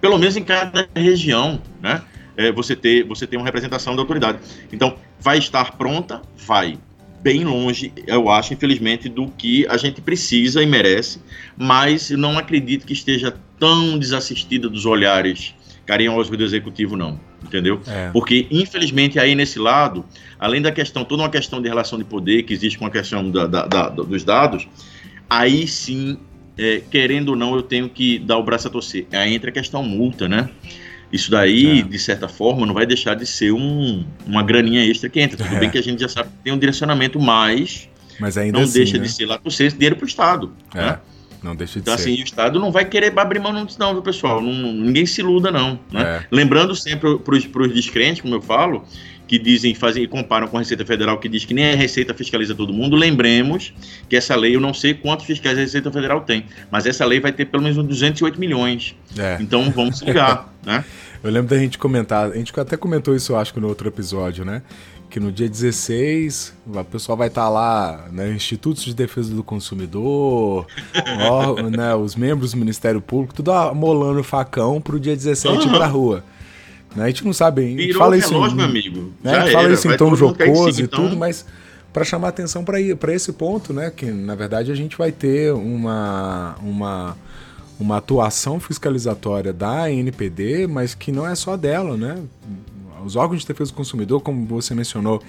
[0.00, 2.02] pelo menos em cada região, né?
[2.36, 4.38] É, você ter você ter uma representação da autoridade.
[4.72, 6.20] Então, vai estar pronta?
[6.36, 6.76] Vai.
[7.22, 11.22] Bem longe, eu acho, infelizmente, do que a gente precisa e merece,
[11.56, 15.54] mas não acredito que esteja tão desassistida dos olhares
[15.86, 17.18] carinhosos do executivo, não.
[17.54, 17.80] Entendeu?
[17.86, 18.10] É.
[18.12, 20.04] Porque, infelizmente, aí nesse lado,
[20.40, 23.30] além da questão, toda uma questão de relação de poder que existe com a questão
[23.30, 24.66] da, da, da, dos dados,
[25.30, 26.18] aí sim,
[26.58, 29.06] é, querendo ou não, eu tenho que dar o braço a torcer.
[29.12, 30.50] Aí entra a questão multa, né?
[31.12, 31.82] Isso daí, é.
[31.82, 35.36] de certa forma, não vai deixar de ser um, uma graninha extra que entra.
[35.36, 35.60] Tudo é.
[35.60, 37.88] bem que a gente já sabe que tem um direcionamento, mas,
[38.18, 39.04] mas ainda não assim, deixa né?
[39.04, 40.52] de ser lá por ser dinheiro para o Estado.
[40.74, 40.80] É.
[40.80, 40.98] Né?
[41.44, 42.10] Não deixa de então, ser.
[42.10, 44.40] assim, o Estado não vai querer abrir mão disso, não, viu, pessoal?
[44.40, 45.78] Não, ninguém se iluda, não.
[45.92, 46.02] Né?
[46.02, 46.26] É.
[46.30, 48.82] Lembrando sempre para os descrentes, como eu falo,
[49.26, 52.14] que dizem, fazem e comparam com a Receita Federal, que diz que nem a Receita
[52.14, 53.74] fiscaliza todo mundo, lembremos
[54.08, 57.20] que essa lei, eu não sei quantos fiscais a Receita Federal tem, mas essa lei
[57.20, 58.96] vai ter pelo menos 208 milhões.
[59.18, 59.36] É.
[59.38, 60.82] Então vamos se ligar, né?
[61.22, 64.44] Eu lembro da gente comentar, a gente até comentou isso, eu acho, no outro episódio,
[64.44, 64.62] né?
[65.14, 69.44] Que no dia 16 o pessoal vai estar tá lá, né, Institutos de Defesa do
[69.44, 70.66] Consumidor,
[71.30, 75.72] ó, né, os membros do Ministério Público, tudo amolando facão pro dia 17 uhum.
[75.72, 76.24] pra rua.
[76.96, 79.12] Né, a gente não sabe, a gente fala isso, relógio, meu amigo.
[79.22, 81.46] Né, a gente fala isso em tom jocoso e tudo, mas
[81.92, 86.56] para chamar atenção para esse ponto, né, que na verdade a gente vai ter uma,
[86.60, 87.16] uma,
[87.78, 92.20] uma atuação fiscalizatória da NPD, mas que não é só dela, né?
[93.04, 95.22] Os órgãos de defesa do consumidor, como você mencionou,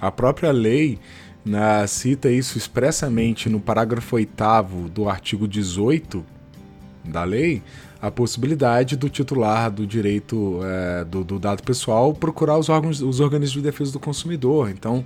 [0.00, 0.98] a própria lei
[1.44, 4.34] né, cita isso expressamente no parágrafo 8
[4.92, 6.24] do artigo 18
[7.04, 7.62] da lei,
[8.02, 13.20] a possibilidade do titular do direito é, do, do, dado pessoal procurar os órgãos, os
[13.20, 14.70] organismos de defesa do consumidor.
[14.70, 15.04] Então,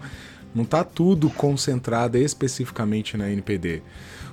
[0.55, 3.83] não está tudo concentrado especificamente na NPD.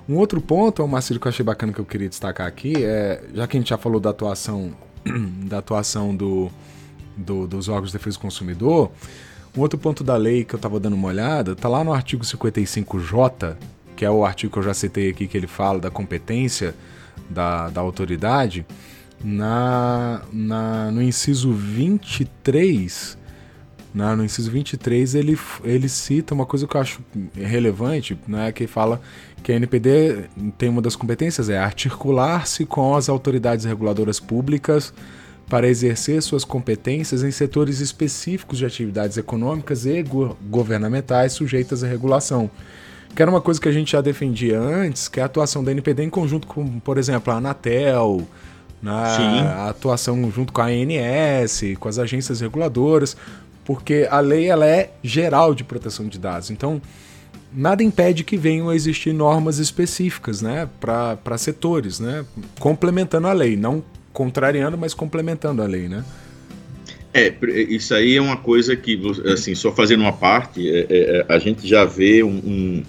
[0.08, 3.46] Um outro ponto, Marcelo, que eu achei bacana que eu queria destacar aqui, é, já
[3.46, 4.72] que a gente já falou da atuação,
[5.46, 6.50] da atuação do,
[7.18, 8.90] do, dos órgãos de defesa do consumidor,
[9.56, 12.24] um outro ponto da lei que eu estava dando uma olhada, está lá no artigo
[12.24, 13.56] 55J,
[13.96, 16.74] que é o artigo que eu já citei aqui, que ele fala da competência
[17.28, 18.64] da, da autoridade,
[19.22, 23.18] na, na, no inciso 23,
[23.92, 27.00] na, no inciso 23 ele, ele cita uma coisa que eu acho
[27.34, 29.00] relevante, né, que fala
[29.42, 30.26] que a NPD
[30.56, 34.94] tem uma das competências, é articular-se com as autoridades reguladoras públicas
[35.48, 41.86] para exercer suas competências em setores específicos de atividades econômicas e go governamentais sujeitas à
[41.86, 42.50] regulação.
[43.14, 45.72] Que era uma coisa que a gente já defendia antes, que é a atuação da
[45.72, 48.26] NPD em conjunto com, por exemplo, a Anatel,
[48.82, 53.16] na, a atuação junto com a ANS, com as agências reguladoras,
[53.64, 56.50] porque a lei ela é geral de proteção de dados.
[56.50, 56.80] Então,
[57.52, 62.24] nada impede que venham a existir normas específicas né, para setores, né,
[62.60, 63.82] complementando a lei, não
[64.12, 66.04] contrariando, mas complementando a lei, né?
[67.12, 67.34] É,
[67.68, 69.00] isso aí é uma coisa que,
[69.32, 72.82] assim, só fazendo uma parte, é, é, é, a gente já vê um, um,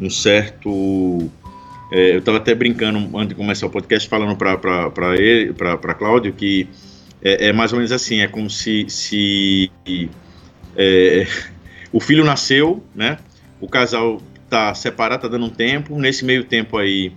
[0.00, 1.30] um certo
[1.92, 6.68] É, eu estava até brincando antes de começar o podcast, falando para Cláudio, que
[7.22, 9.70] é, é, mais ou menos assim: é como se, se
[10.76, 11.26] é,
[11.92, 13.18] o filho nasceu, né?
[13.60, 15.98] O casal tá separado, tá dando um tempo.
[15.98, 17.12] Nesse meio tempo aí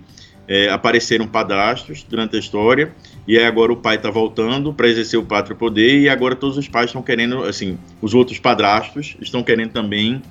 [0.48, 2.94] é, apareceram padrastos durante a história
[3.26, 6.66] e agora o pai está voltando para exercer o pátrio poder e agora todos os
[6.66, 10.22] pais estão querendo, assim, os outros padrastos estão querendo também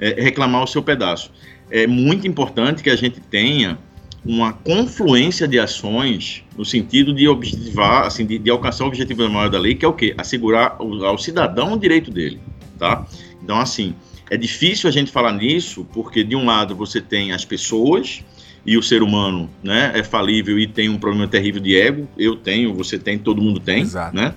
[0.00, 1.30] é, reclamar o seu pedaço.
[1.70, 3.78] É muito importante que a gente tenha
[4.24, 9.48] uma confluência de ações no sentido de objetivar, assim, de, de alcançar o objetivo maior
[9.48, 10.14] da lei, que é o quê?
[10.18, 12.40] Assegurar ao cidadão o direito dele,
[12.78, 13.06] tá?
[13.42, 13.94] Então, assim,
[14.30, 18.22] é difícil a gente falar nisso, porque de um lado você tem as pessoas
[18.64, 22.08] e o ser humano, né, é falível e tem um problema terrível de ego.
[22.16, 24.14] Eu tenho, você tem, todo mundo tem, Exato.
[24.14, 24.34] né?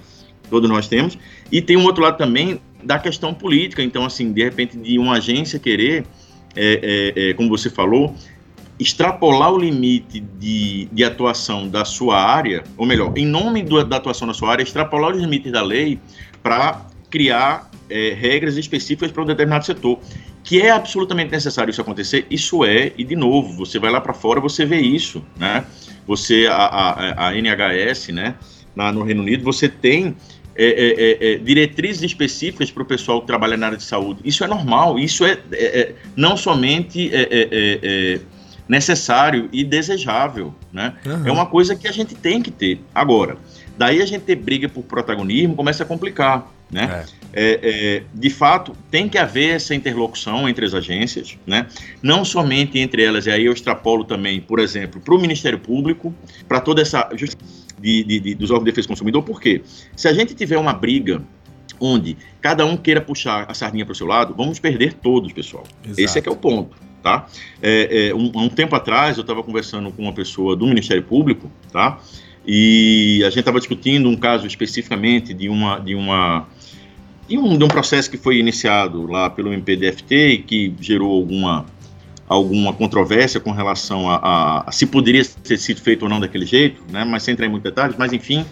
[0.50, 1.18] Todos nós temos.
[1.52, 3.84] E tem um outro lado também da questão política.
[3.84, 6.06] Então, assim, de repente, de uma agência querer,
[6.56, 8.16] é, é, é, como você falou,
[8.80, 13.98] extrapolar o limite de, de atuação da sua área, ou melhor, em nome do, da
[13.98, 16.00] atuação da sua área, extrapolar os limites da lei
[16.44, 20.00] para criar é, regras específicas para um determinado setor.
[20.46, 24.14] Que é absolutamente necessário isso acontecer, isso é, e de novo, você vai lá para
[24.14, 25.66] fora, você vê isso, né?
[26.06, 28.36] Você, a, a, a NHS, né,
[28.76, 30.16] na, no Reino Unido, você tem
[30.56, 34.22] é, é, é, é diretrizes específicas para o pessoal que trabalha na área de saúde.
[34.24, 37.12] Isso é normal, isso é, é, é não somente
[38.68, 40.94] necessário e desejável, né?
[41.06, 41.28] Uhum.
[41.28, 42.80] É uma coisa que a gente tem que ter.
[42.94, 43.38] Agora,
[43.78, 47.06] daí a gente ter briga por protagonismo começa a complicar, né?
[47.12, 47.16] É.
[47.38, 51.68] É, de fato, tem que haver essa interlocução entre as agências, né?
[52.02, 56.16] Não somente entre elas, e aí eu extrapolo também, por exemplo, para o Ministério Público,
[56.48, 57.10] para toda essa
[57.78, 59.62] de, de, de, dos órgãos de defesa do consumidor, porque
[59.96, 61.22] se a gente tiver uma briga
[61.78, 65.66] onde cada um queira puxar a sardinha para o seu lado, vamos perder todos, pessoal.
[65.84, 66.02] Exato.
[66.02, 67.28] Esse é que é o ponto tá?
[67.62, 71.52] É, é, um, um, tempo atrás eu estava conversando com uma pessoa do Ministério Público,
[71.72, 72.00] tá?
[72.48, 76.48] E a gente estava discutindo um caso especificamente de uma de uma
[77.28, 81.66] de um, de um processo que foi iniciado lá pelo MPDFT e que gerou alguma
[82.28, 86.46] alguma controvérsia com relação a, a, a, se poderia ter sido feito ou não daquele
[86.46, 87.06] jeito, né?
[87.06, 88.44] Mas sem entrar em muitos detalhes, mas enfim,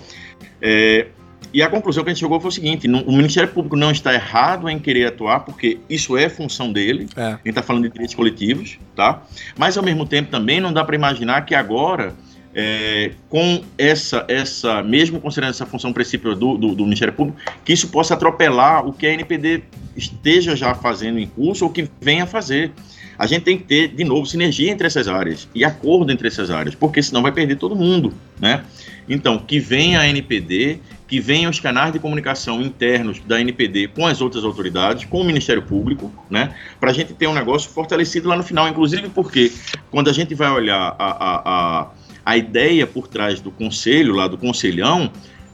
[0.61, 1.07] é,
[1.53, 3.91] e a conclusão que a gente chegou foi o seguinte: não, o Ministério Público não
[3.91, 7.07] está errado em querer atuar, porque isso é função dele.
[7.15, 7.21] É.
[7.21, 9.21] A gente está falando de direitos coletivos, tá?
[9.55, 12.15] Mas ao mesmo tempo também não dá para imaginar que agora,
[12.55, 17.73] é, com essa, essa, mesmo considerando essa função princípio do, do, do, Ministério Público, que
[17.73, 19.63] isso possa atropelar o que a NPD
[19.95, 22.71] esteja já fazendo em curso ou que venha a fazer.
[23.17, 26.49] A gente tem que ter, de novo, sinergia entre essas áreas e acordo entre essas
[26.49, 28.63] áreas, porque senão vai perder todo mundo, né?
[29.07, 30.79] Então, que venha a NPD
[31.13, 35.23] que venham os canais de comunicação internos da NPD com as outras autoridades, com o
[35.23, 39.51] Ministério Público, né, para a gente ter um negócio fortalecido lá no final, inclusive porque
[39.91, 41.91] quando a gente vai olhar a, a, a,
[42.25, 45.11] a ideia por trás do conselho, lá do conselhão,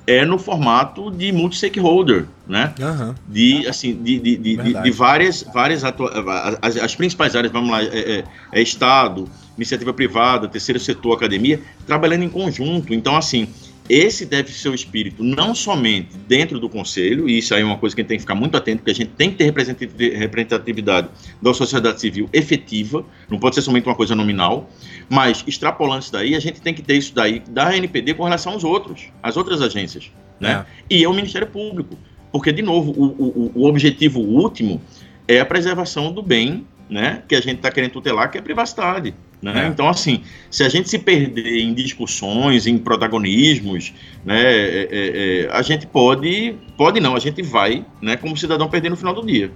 [0.10, 2.74] é no formato de multi-stakeholder, né?
[2.80, 3.14] Uhum.
[3.28, 7.86] De, assim, de, de, de, de, várias, várias as, as, principais áreas, vamos lá, é,
[7.86, 12.92] é, é Estado, iniciativa privada, terceiro setor, academia, trabalhando em conjunto.
[12.92, 13.48] Então, assim,
[13.90, 17.78] esse deve ser o espírito não somente dentro do conselho, e isso aí é uma
[17.78, 19.46] coisa que a gente tem que ficar muito atento, porque a gente tem que ter
[19.46, 21.10] representatividade
[21.42, 24.70] da sociedade civil efetiva, não pode ser somente uma coisa nominal,
[25.10, 28.54] mas extrapolando isso daí, a gente tem que ter isso daí da NPD com relação
[28.54, 30.66] aos outros, às outras agências, né?
[30.90, 30.96] É.
[30.96, 31.98] E é o Ministério Público,
[32.32, 34.80] porque, de novo, o, o, o objetivo último
[35.28, 38.44] é a preservação do bem, né, que a gente está querendo tutelar, que é a
[38.44, 39.14] privacidade.
[39.42, 39.66] Né?
[39.66, 39.68] É.
[39.68, 43.94] Então, assim, se a gente se perder em discussões, em protagonismos,
[44.26, 48.70] né, é, é, é, a gente pode, pode não, a gente vai, né, como cidadão
[48.70, 49.52] perder no final do dia.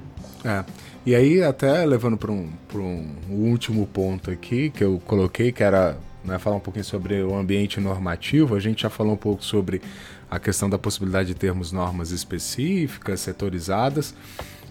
[0.46, 0.63] É.
[1.06, 2.50] E aí, até levando para um,
[3.30, 7.36] um último ponto aqui que eu coloquei, que era né, falar um pouquinho sobre o
[7.36, 9.82] ambiente normativo, a gente já falou um pouco sobre
[10.32, 14.15] a questão da possibilidade de termos normas específicas, setorizadas.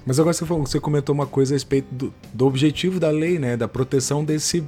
[0.06, 3.38] Mas agora você, falou, você comentou uma coisa a respeito do, do objetivo da lei,
[3.38, 4.64] né, da proteção desse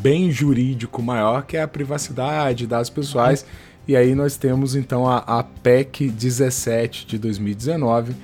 [0.00, 3.44] bem jurídico maior, que é a privacidade, dados pessoais.
[3.86, 8.14] E aí nós temos então a, a PEC 17 de 2019,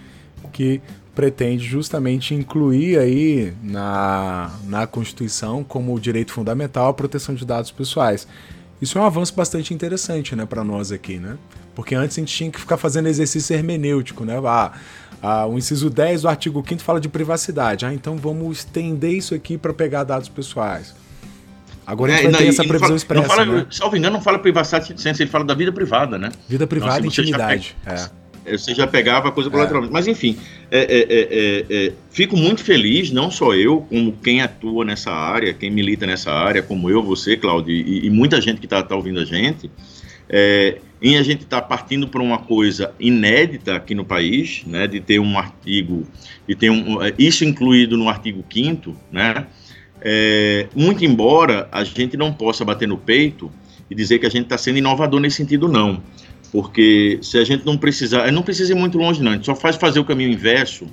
[0.53, 0.81] que
[1.15, 8.29] pretende justamente incluir aí na, na Constituição como direito fundamental a proteção de dados pessoais.
[8.81, 11.39] Isso é um avanço bastante interessante, né, para nós aqui, né?
[11.75, 14.39] Porque antes a gente tinha que ficar fazendo exercício hermenêutico, né?
[14.45, 14.73] Ah,
[15.23, 17.87] ah, o inciso 10 do artigo 5 fala de privacidade.
[17.87, 20.95] Ah, então vamos estender isso aqui para pegar dados pessoais.
[21.87, 23.29] Agora a gente é, vai não, ter essa previsão fala, expressa.
[23.29, 23.67] Não fala, né?
[23.71, 26.31] Salvo engano, não fala privacidade, ele fala da vida privada, né?
[26.49, 27.77] Vida privada e intimidade.
[27.87, 28.57] É.
[28.57, 29.91] Você já pegava a coisa colateralmente.
[29.91, 29.93] É.
[29.93, 30.37] Mas, enfim,
[30.71, 35.53] é é, é, é, fico muito feliz, não só eu, como quem atua nessa área,
[35.53, 38.95] quem milita nessa área, como eu, você, Claudio, e, e muita gente que está tá
[38.95, 39.71] ouvindo a gente,
[41.01, 45.01] em a gente estar tá partindo para uma coisa inédita aqui no país, né, de
[45.01, 46.07] ter um artigo,
[46.49, 49.47] de ter um, isso incluído no artigo 5 né,
[50.75, 53.51] muito embora a gente não possa bater no peito
[53.91, 56.03] e dizer que a gente está sendo inovador nesse sentido, não.
[56.53, 59.33] Porque se a gente não precisar, não precisa ir muito longe, não.
[59.33, 60.87] A gente só faz fazer o caminho inverso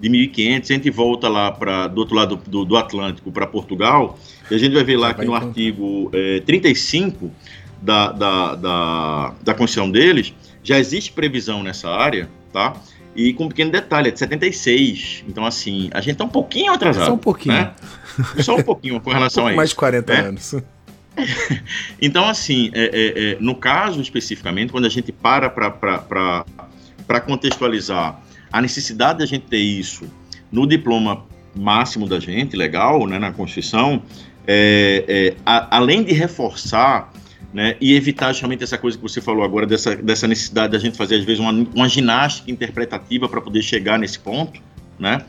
[0.00, 4.18] de 1500, a gente volta lá para do outro lado do, do Atlântico para Portugal,
[4.50, 7.30] e a gente vai ver lá que no artigo é, 35
[7.82, 12.74] da, da, da, da Constituição deles, já existe previsão nessa área, tá?
[13.14, 15.24] E com um pequeno detalhe, é de 76.
[15.28, 17.06] Então, assim, a gente tá um pouquinho atrasado.
[17.06, 17.54] Só um pouquinho.
[17.54, 17.74] Né?
[18.40, 19.56] Só um pouquinho com relação um a isso.
[19.56, 20.20] Mais de 40 né?
[20.20, 20.54] anos.
[22.00, 28.20] então, assim, é, é, é, no caso especificamente, quando a gente para para contextualizar
[28.52, 30.04] a necessidade de a gente ter isso
[30.50, 34.02] no diploma máximo da gente, legal, né, na Constituição,
[34.46, 37.12] é, é, a, além de reforçar
[37.52, 40.96] né, e evitar justamente essa coisa que você falou agora, dessa, dessa necessidade da gente
[40.96, 44.60] fazer, às vezes, uma, uma ginástica interpretativa para poder chegar nesse ponto,
[44.98, 45.22] né?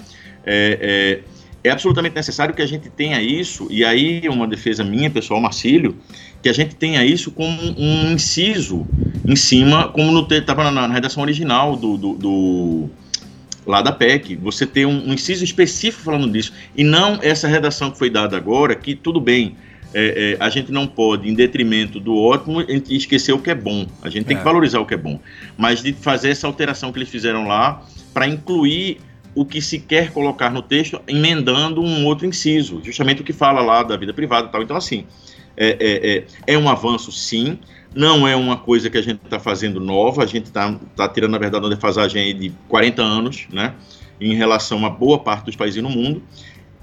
[0.46, 1.22] É,
[1.64, 5.40] é, é absolutamente necessário que a gente tenha isso, e aí uma defesa minha, pessoal,
[5.40, 5.96] Marcílio,
[6.42, 8.88] que a gente tenha isso como um inciso
[9.26, 12.90] em cima, como estava na, na, redação original do, do, do,
[13.66, 17.92] lá da PEC, você ter um, um, inciso específico falando disso, e não essa redação
[17.92, 19.56] que foi dada agora, que tudo bem,
[19.94, 23.86] é, é, a gente não pode, em detrimento do ótimo, esquecer o que é bom,
[24.02, 24.40] a gente tem é.
[24.40, 25.20] que valorizar o que é bom,
[25.58, 27.84] mas de fazer essa alteração que eles fizeram lá,
[28.14, 29.00] para incluir
[29.34, 33.62] o que se quer colocar no texto, emendando um outro inciso, justamente o que fala
[33.62, 34.62] lá da vida privada e tal.
[34.62, 35.06] Então, assim,
[35.56, 37.58] é, é, é, é um avanço, sim,
[37.94, 41.32] não é uma coisa que a gente está fazendo nova, a gente está tá tirando,
[41.32, 43.74] na verdade, uma defasagem de 40 anos, né,
[44.20, 46.22] em relação a boa parte dos países no mundo,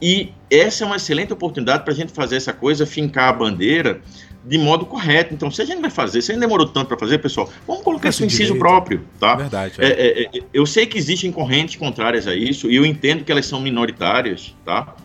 [0.01, 4.01] e essa é uma excelente oportunidade para a gente fazer essa coisa, fincar a bandeira
[4.45, 5.35] de modo correto.
[5.35, 7.83] Então, se a gente vai fazer, se a gente demorou tanto para fazer, pessoal, vamos
[7.83, 8.59] colocar esse inciso direito.
[8.59, 9.35] próprio, tá?
[9.35, 9.75] Verdade.
[9.79, 9.87] É.
[9.87, 13.31] É, é, é, eu sei que existem correntes contrárias a isso e eu entendo que
[13.31, 14.97] elas são minoritárias, tá?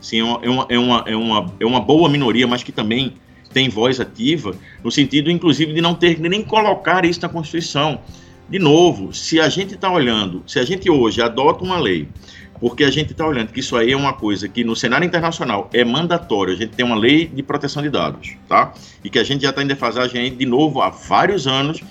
[0.00, 3.14] Sim, é uma, é uma, é uma, é uma boa minoria, mas que também
[3.52, 8.00] tem voz ativa, no sentido, inclusive, de não ter nem colocar isso na Constituição.
[8.48, 12.08] De novo, se a gente está olhando, se a gente hoje adota uma lei
[12.60, 15.68] porque a gente está olhando que isso aí é uma coisa que no cenário internacional
[15.72, 18.72] é mandatório, a gente tem uma lei de proteção de dados, tá?
[19.02, 21.82] E que a gente já está em defasagem de novo há vários anos,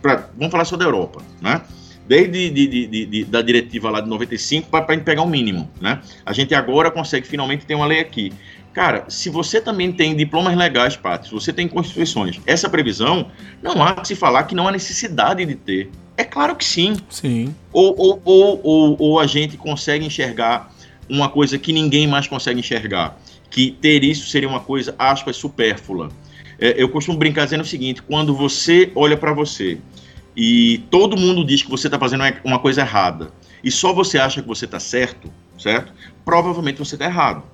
[0.00, 1.62] pra, vamos falar só da Europa, né?
[2.06, 6.00] Desde de, de, de, da diretiva lá de 95 para pegar o um mínimo, né?
[6.24, 8.32] A gente agora consegue finalmente ter uma lei aqui.
[8.72, 13.30] Cara, se você também tem diplomas legais, Paty, se você tem constituições, essa previsão,
[13.60, 15.90] não há que se falar que não há necessidade de ter.
[16.18, 16.96] É claro que sim.
[17.08, 17.54] Sim.
[17.72, 20.74] Ou, ou, ou, ou, ou a gente consegue enxergar
[21.08, 23.16] uma coisa que ninguém mais consegue enxergar,
[23.48, 26.10] que ter isso seria uma coisa, aspas, supérflua.
[26.58, 29.78] É, eu costumo brincar dizendo o seguinte: quando você olha para você
[30.36, 33.30] e todo mundo diz que você está fazendo uma coisa errada
[33.62, 35.92] e só você acha que você está certo, certo?
[36.24, 37.44] Provavelmente você está errado.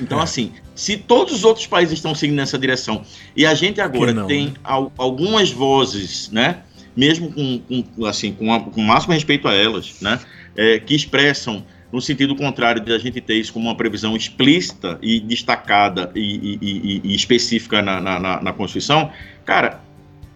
[0.00, 0.22] Então, é.
[0.22, 3.02] assim, se todos os outros países estão seguindo nessa direção
[3.36, 4.54] e a gente agora tem né?
[4.96, 6.62] algumas vozes, né?
[6.96, 10.18] Mesmo com, com assim, com, a, com o máximo respeito a elas, né,
[10.56, 14.98] é, que expressam no sentido contrário de a gente ter isso como uma previsão explícita
[15.00, 19.10] e destacada e, e, e, e específica na, na, na, Constituição,
[19.44, 19.80] cara,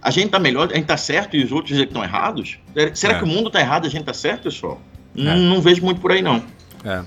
[0.00, 2.58] a gente está melhor, a gente está certo e os outros que estão errados?
[2.94, 3.18] Será é.
[3.18, 4.80] que o mundo está errado e a gente está certo, pessoal?
[5.16, 5.22] É.
[5.22, 6.42] Não, não, vejo muito por aí, não.
[6.84, 7.02] É.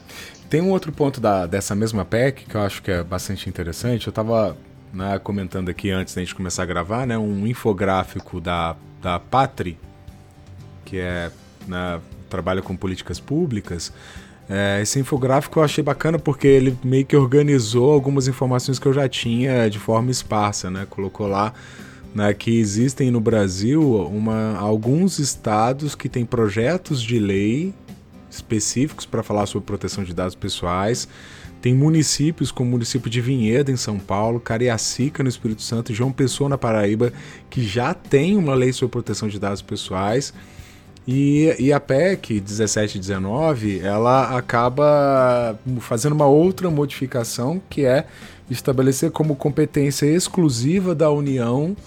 [0.49, 4.05] Tem um outro ponto da, dessa mesma PEC que eu acho que é bastante interessante.
[4.05, 4.55] Eu estava
[4.93, 9.77] né, comentando aqui antes da gente começar a gravar, né, um infográfico da da Patri,
[10.85, 11.29] que é
[11.67, 13.91] né, trabalha com políticas públicas.
[14.49, 18.93] É, esse infográfico eu achei bacana porque ele meio que organizou algumas informações que eu
[18.93, 20.87] já tinha de forma esparsa, né?
[20.89, 21.53] Colocou lá
[22.13, 27.73] né, que existem no Brasil uma, alguns estados que têm projetos de lei
[28.29, 31.07] específicos para falar sobre proteção de dados pessoais.
[31.63, 35.95] Tem municípios como o município de Vinhedo, em São Paulo, Cariacica, no Espírito Santo, e
[35.95, 37.13] João Pessoa, na Paraíba,
[37.49, 40.33] que já tem uma lei sobre proteção de dados pessoais.
[41.07, 48.07] E, e a PEC 1719, ela acaba fazendo uma outra modificação, que é
[48.49, 51.77] estabelecer como competência exclusiva da União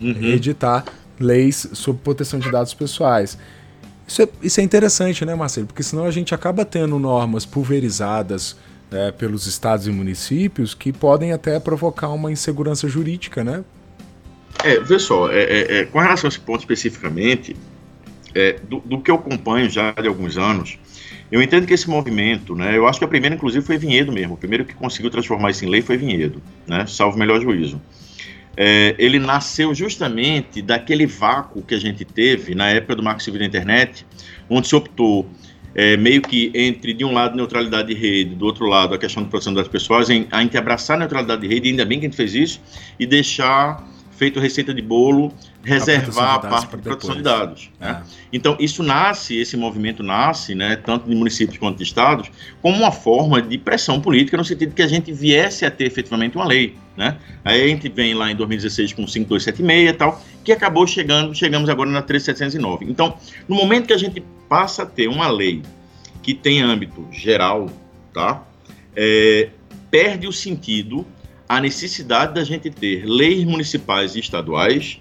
[0.00, 0.22] uhum.
[0.22, 0.84] editar
[1.18, 3.36] leis sobre proteção de dados pessoais.
[4.06, 5.66] Isso é, isso é interessante, né, Marcelo?
[5.66, 8.54] Porque senão a gente acaba tendo normas pulverizadas
[8.90, 13.64] é, pelos estados e municípios que podem até provocar uma insegurança jurídica, né?
[14.64, 17.56] É, vê só, é, é, é, com relação a esse ponto especificamente,
[18.34, 20.78] é, do, do, que eu acompanho já de alguns anos,
[21.30, 24.34] eu entendo que esse movimento, né, eu acho que a primeira, inclusive, foi Vinhedo mesmo.
[24.34, 27.80] O primeiro que conseguiu transformar isso em lei foi Vinhedo, né, salvo melhor juízo.
[28.56, 33.40] É, ele nasceu justamente daquele vácuo que a gente teve na época do Marco Civil
[33.40, 34.04] da Internet,
[34.48, 35.30] onde se optou
[35.74, 39.22] é, meio que entre, de um lado, neutralidade de rede, do outro lado, a questão
[39.22, 42.06] da proteção das pessoas, em, a gente abraçar a neutralidade de rede, ainda bem que
[42.06, 42.60] a gente fez isso,
[42.98, 43.86] e deixar
[44.20, 45.32] feito receita de bolo,
[45.64, 47.70] reservar a, parte de proteção de dados.
[47.80, 48.02] Né?
[48.04, 48.10] É.
[48.30, 52.92] Então, isso nasce, esse movimento nasce, né, tanto de municípios quanto de estados, como uma
[52.92, 56.76] forma de pressão política, no sentido que a gente viesse a ter efetivamente uma lei.
[56.98, 57.16] Né?
[57.42, 61.70] Aí a gente vem lá em 2016 com 5276 e tal, que acabou chegando, chegamos
[61.70, 62.84] agora na 3709.
[62.90, 63.16] Então,
[63.48, 65.62] no momento que a gente passa a ter uma lei
[66.22, 67.70] que tem âmbito geral,
[68.12, 68.46] tá?
[68.94, 69.48] É,
[69.90, 71.06] perde o sentido
[71.50, 75.00] a necessidade da gente ter leis municipais e estaduais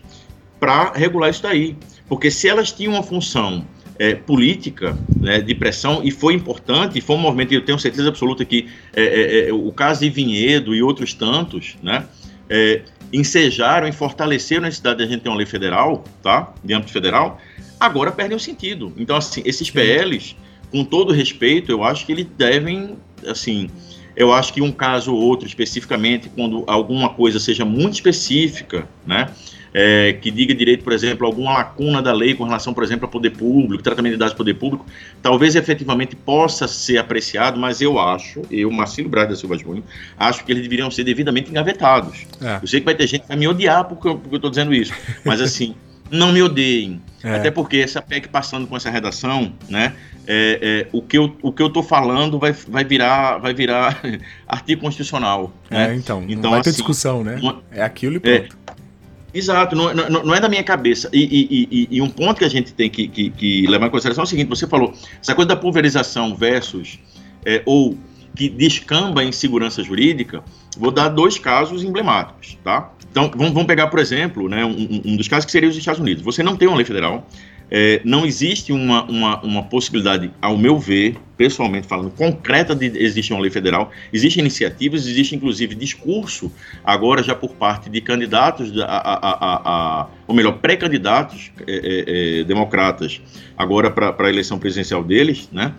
[0.60, 1.78] para regular isso daí.
[2.08, 3.64] Porque se elas tinham uma função
[4.00, 8.44] é, política né, de pressão, e foi importante, foi um movimento, eu tenho certeza absoluta
[8.44, 12.08] que é, é, é o caso de Vinhedo e outros tantos, né,
[12.50, 12.82] é,
[13.14, 16.92] ensejaram e fortaleceram a necessidade de a gente ter uma lei federal, tá, de âmbito
[16.92, 17.40] federal,
[17.80, 18.92] agora perdem o sentido.
[18.98, 20.36] Então, assim, esses PLs,
[20.72, 22.98] com todo respeito, eu acho que eles devem,
[23.28, 23.70] assim,
[24.20, 29.30] eu acho que um caso ou outro, especificamente, quando alguma coisa seja muito específica, né?
[29.72, 33.08] É, que diga direito, por exemplo, alguma lacuna da lei com relação, por exemplo, a
[33.08, 34.86] poder público, tratamento de dados do poder público,
[35.22, 39.84] talvez efetivamente possa ser apreciado, mas eu acho, eu, Marcelo Braz da Silva Júnior,
[40.18, 42.26] acho que eles deveriam ser devidamente engavetados.
[42.42, 42.60] É.
[42.62, 44.92] Eu sei que vai ter gente que vai me odiar porque eu estou dizendo isso,
[45.24, 45.76] mas assim,
[46.12, 47.00] não me odeiem.
[47.24, 47.36] É.
[47.36, 49.94] Até porque essa PEC passando com essa redação, né?
[50.26, 54.00] É, é, o que eu o que eu tô falando vai, vai virar vai virar
[54.48, 55.52] artigo constitucional.
[55.70, 55.92] Né?
[55.92, 57.38] É, então, então não vai ter assim, discussão, né?
[57.42, 58.58] Uma, é aquilo e é, pronto.
[59.34, 61.08] Exato, não, não, não, é da minha cabeça.
[61.14, 63.90] E, e, e, e, um ponto que a gente tem que, que, que, levar em
[63.90, 67.00] consideração é o seguinte: você falou, essa coisa da pulverização versus
[67.46, 67.96] é, ou
[68.36, 70.44] que descamba em segurança jurídica,
[70.78, 72.92] vou dar dois casos emblemáticos, tá?
[73.12, 76.00] Então, vamos, vamos pegar, por exemplo, né, um, um, dos casos que seria os Estados
[76.00, 76.24] Unidos.
[76.24, 77.28] Você não tem uma lei federal,
[77.72, 83.34] é, não existe uma, uma, uma, possibilidade, ao meu ver, pessoalmente falando, concreta de existir
[83.34, 83.92] uma lei federal.
[84.12, 86.52] Existem iniciativas, existe inclusive discurso,
[86.84, 92.44] agora já por parte de candidatos, a, a, a, ou melhor, pré-candidatos é, é, é
[92.44, 93.22] democratas,
[93.58, 95.74] agora para a eleição presidencial deles, né?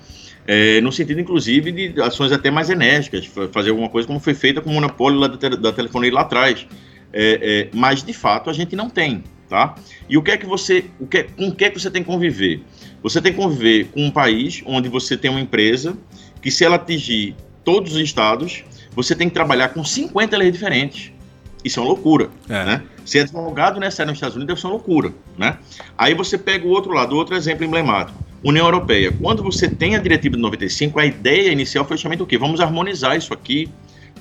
[0.52, 4.60] É, no sentido, inclusive, de ações até mais enérgicas, fazer alguma coisa como foi feita
[4.60, 6.66] com o monopólio da, da telefonia lá atrás.
[7.12, 9.76] É, é, mas, de fato, a gente não tem, tá?
[10.08, 12.02] E o que é que você, o que, com o que é que você tem
[12.02, 12.64] que conviver?
[13.00, 15.96] Você tem que conviver com um país onde você tem uma empresa
[16.42, 21.12] que, se ela atingir todos os estados, você tem que trabalhar com 50 leis diferentes.
[21.64, 22.64] Isso é uma loucura, é.
[22.64, 22.82] né?
[23.04, 25.58] Ser advogado nessa área nos Estados Unidos é uma loucura, né?
[25.96, 28.29] Aí você pega o outro lado, outro exemplo emblemático.
[28.42, 29.12] União Europeia.
[29.12, 32.38] Quando você tem a diretiva de 95, a ideia inicial foi justamente o quê?
[32.38, 33.68] Vamos harmonizar isso aqui,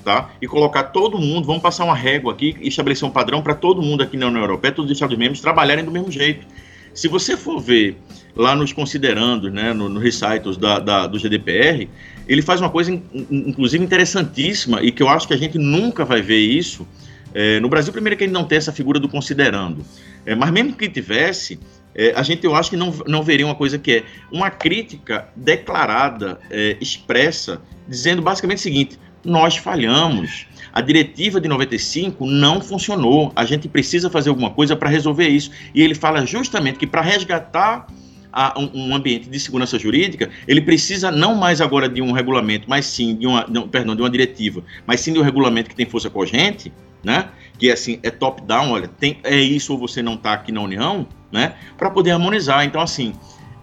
[0.04, 0.30] tá?
[0.40, 3.80] E colocar todo mundo, vamos passar uma régua aqui e estabelecer um padrão para todo
[3.80, 6.46] mundo aqui na União Europeia, todos os Estados-membros trabalharem do mesmo jeito.
[6.92, 7.96] Se você for ver
[8.34, 11.88] lá nos considerando, né, no, no recitals da, da, do GDPR,
[12.28, 12.92] ele faz uma coisa,
[13.30, 16.86] inclusive, interessantíssima e que eu acho que a gente nunca vai ver isso.
[17.32, 19.84] É, no Brasil, primeiro que ele não tem essa figura do considerando.
[20.26, 21.58] É, mas mesmo que tivesse,
[21.94, 25.28] é, a gente eu acho que não, não veria uma coisa que é uma crítica
[25.34, 30.46] declarada, é, expressa, dizendo basicamente o seguinte: nós falhamos.
[30.72, 33.32] A diretiva de 95 não funcionou.
[33.34, 35.50] A gente precisa fazer alguma coisa para resolver isso.
[35.74, 37.88] E ele fala justamente que para resgatar
[38.32, 42.66] a, um, um, ambiente de segurança jurídica, ele precisa não mais agora de um regulamento,
[42.68, 45.74] mas sim de uma, não, perdão, de uma diretiva, mas sim de um regulamento que
[45.74, 46.72] tem força cogente,
[47.02, 47.30] né?
[47.58, 50.60] Que é assim, é top-down, olha, tem, é isso ou você não está aqui na
[50.60, 51.54] União, né?
[51.76, 52.64] Para poder harmonizar.
[52.64, 53.14] Então, assim,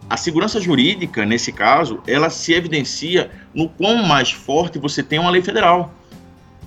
[0.10, 5.30] a segurança jurídica, nesse caso, ela se evidencia no quão mais forte você tem uma
[5.30, 5.94] lei federal.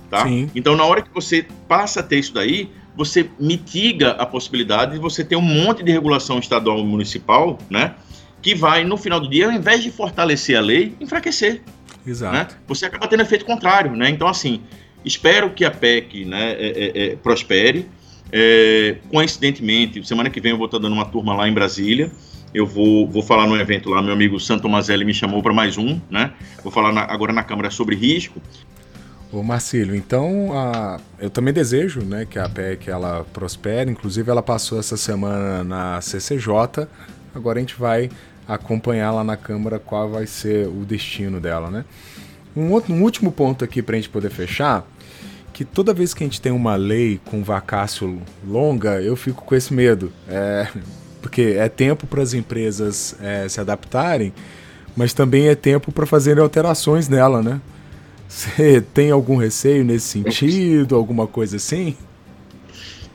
[0.09, 0.25] Tá?
[0.53, 4.99] Então, na hora que você passa a ter isso daí, você mitiga a possibilidade de
[4.99, 7.95] você ter um monte de regulação estadual e municipal, né?
[8.41, 11.61] Que vai, no final do dia, ao invés de fortalecer a lei, enfraquecer.
[12.05, 12.35] Exato.
[12.35, 12.47] Né?
[12.67, 14.09] Você acaba tendo efeito contrário, né?
[14.09, 14.61] Então, assim,
[15.05, 17.87] espero que a PEC né, é, é, é, prospere.
[18.31, 22.11] É, coincidentemente, semana que vem eu vou estar dando uma turma lá em Brasília
[22.53, 25.77] eu vou, vou falar no evento lá, meu amigo Santo Mazelli me chamou para mais
[25.77, 26.33] um, né?
[26.63, 28.41] Vou falar na, agora na Câmara sobre risco.
[29.31, 34.43] Ô Marcílio, então a, eu também desejo né, que a PEC ela prospere, inclusive ela
[34.43, 36.87] passou essa semana na CCJ,
[37.33, 38.09] agora a gente vai
[38.45, 41.85] acompanhar lá na Câmara qual vai ser o destino dela, né?
[42.53, 44.85] Um, outro, um último ponto aqui para a gente poder fechar,
[45.61, 49.53] que toda vez que a gente tem uma lei com vacácio longa, eu fico com
[49.53, 50.11] esse medo.
[50.27, 50.67] É,
[51.21, 54.33] porque é tempo para as empresas é, se adaptarem,
[54.95, 57.61] mas também é tempo para fazerem alterações nela, né?
[58.27, 61.95] Você tem algum receio nesse sentido, alguma coisa assim?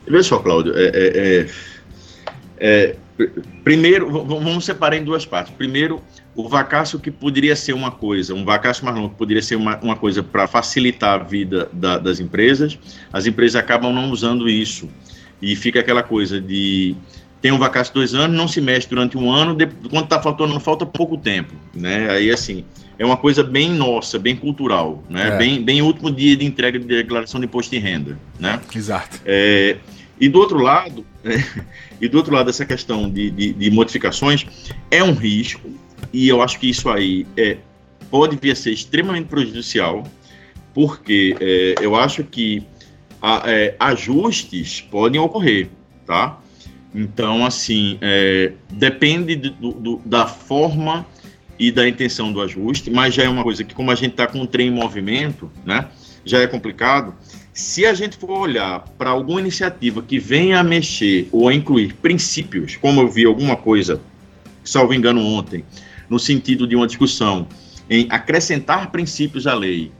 [0.07, 1.47] Veja só, Cláudio, é, é,
[2.59, 3.29] é, é
[3.61, 5.53] primeiro, vamos separar em duas partes.
[5.53, 6.01] Primeiro,
[6.37, 9.75] o vacácio que poderia ser uma coisa, um vacácio mais longo, que poderia ser uma,
[9.79, 12.77] uma coisa para facilitar a vida da, das empresas,
[13.11, 14.87] as empresas acabam não usando isso.
[15.41, 16.95] E fica aquela coisa de
[17.41, 20.59] tem um vacácio dois anos, não se mexe durante um ano, de, quando está faltando,
[20.59, 22.09] falta pouco tempo, né?
[22.11, 22.63] Aí, assim,
[22.99, 25.29] é uma coisa bem nossa, bem cultural, né?
[25.29, 25.37] É.
[25.37, 28.59] Bem, bem último dia de entrega de declaração de imposto de renda, né?
[28.75, 29.19] Exato.
[29.25, 29.77] É,
[30.19, 31.43] e do outro lado, é,
[31.99, 34.45] e do outro lado, essa questão de, de, de, modificações
[34.91, 35.69] é um risco,
[36.11, 37.57] e eu acho que isso aí é,
[38.09, 40.03] pode vir a ser extremamente prejudicial,
[40.73, 42.63] porque é, eu acho que
[43.21, 45.69] a, é, ajustes podem ocorrer,
[46.05, 46.39] tá?
[46.93, 51.05] Então, assim, é, depende do, do, da forma
[51.59, 54.27] e da intenção do ajuste, mas já é uma coisa que, como a gente está
[54.27, 55.87] com o trem em movimento, né,
[56.23, 57.15] já é complicado.
[57.53, 61.93] Se a gente for olhar para alguma iniciativa que venha a mexer ou a incluir
[61.95, 63.99] princípios, como eu vi alguma coisa,
[64.63, 65.65] salvo engano ontem,
[66.09, 67.47] no sentido de uma discussão
[67.89, 69.91] em acrescentar princípios à lei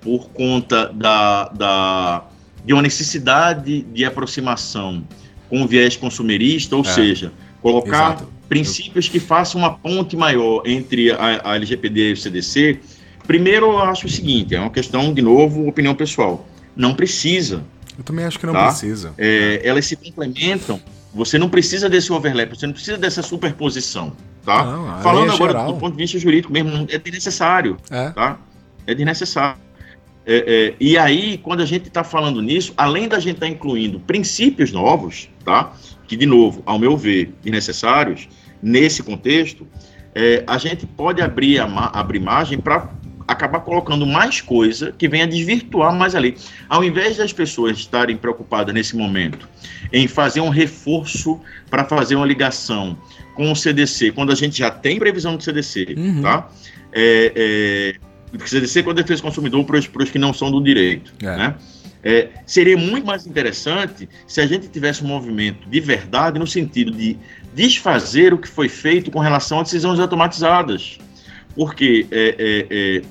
[0.00, 2.24] por conta da, da,
[2.64, 5.06] de uma necessidade de aproximação
[5.48, 7.32] com viés consumerista, ou é, seja,
[7.62, 8.28] colocar exato.
[8.48, 12.80] princípios que façam uma ponte maior entre a, a LGPD e o CDC.
[13.26, 16.46] Primeiro, eu acho o seguinte: é uma questão, de novo, opinião pessoal.
[16.76, 17.64] Não precisa.
[17.96, 18.66] Eu também acho que não tá?
[18.66, 19.14] precisa.
[19.16, 20.80] É, elas se complementam.
[21.14, 24.12] Você não precisa desse overlap, você não precisa dessa superposição,
[24.44, 24.64] tá?
[24.64, 25.72] Não, Falando é agora geral.
[25.72, 28.10] do ponto de vista jurídico mesmo, é desnecessário, é.
[28.10, 28.38] tá?
[28.86, 29.58] É desnecessário.
[30.26, 33.52] É, é, e aí, quando a gente está falando nisso, além da gente estar tá
[33.52, 35.72] incluindo princípios novos, tá?
[36.06, 38.28] Que, de novo, ao meu ver, desnecessários,
[38.62, 39.66] nesse contexto,
[40.14, 42.88] é, a gente pode abrir, a, abrir margem para
[43.26, 46.36] acabar colocando mais coisa que venha desvirtuar mais a lei.
[46.68, 49.48] Ao invés das pessoas estarem preocupadas nesse momento
[49.92, 52.98] em fazer um reforço para fazer uma ligação
[53.34, 56.22] com o CDC, quando a gente já tem previsão do CDC, uhum.
[56.22, 56.48] tá?
[56.92, 57.96] É,
[58.38, 61.12] é, ser com a defesa do consumidor para os que não são do direito.
[61.22, 61.36] É.
[61.36, 61.54] Né?
[62.02, 66.92] É, seria muito mais interessante se a gente tivesse um movimento de verdade no sentido
[66.92, 67.16] de
[67.54, 70.98] desfazer o que foi feito com relação a decisões automatizadas.
[71.54, 73.02] Porque é, é, é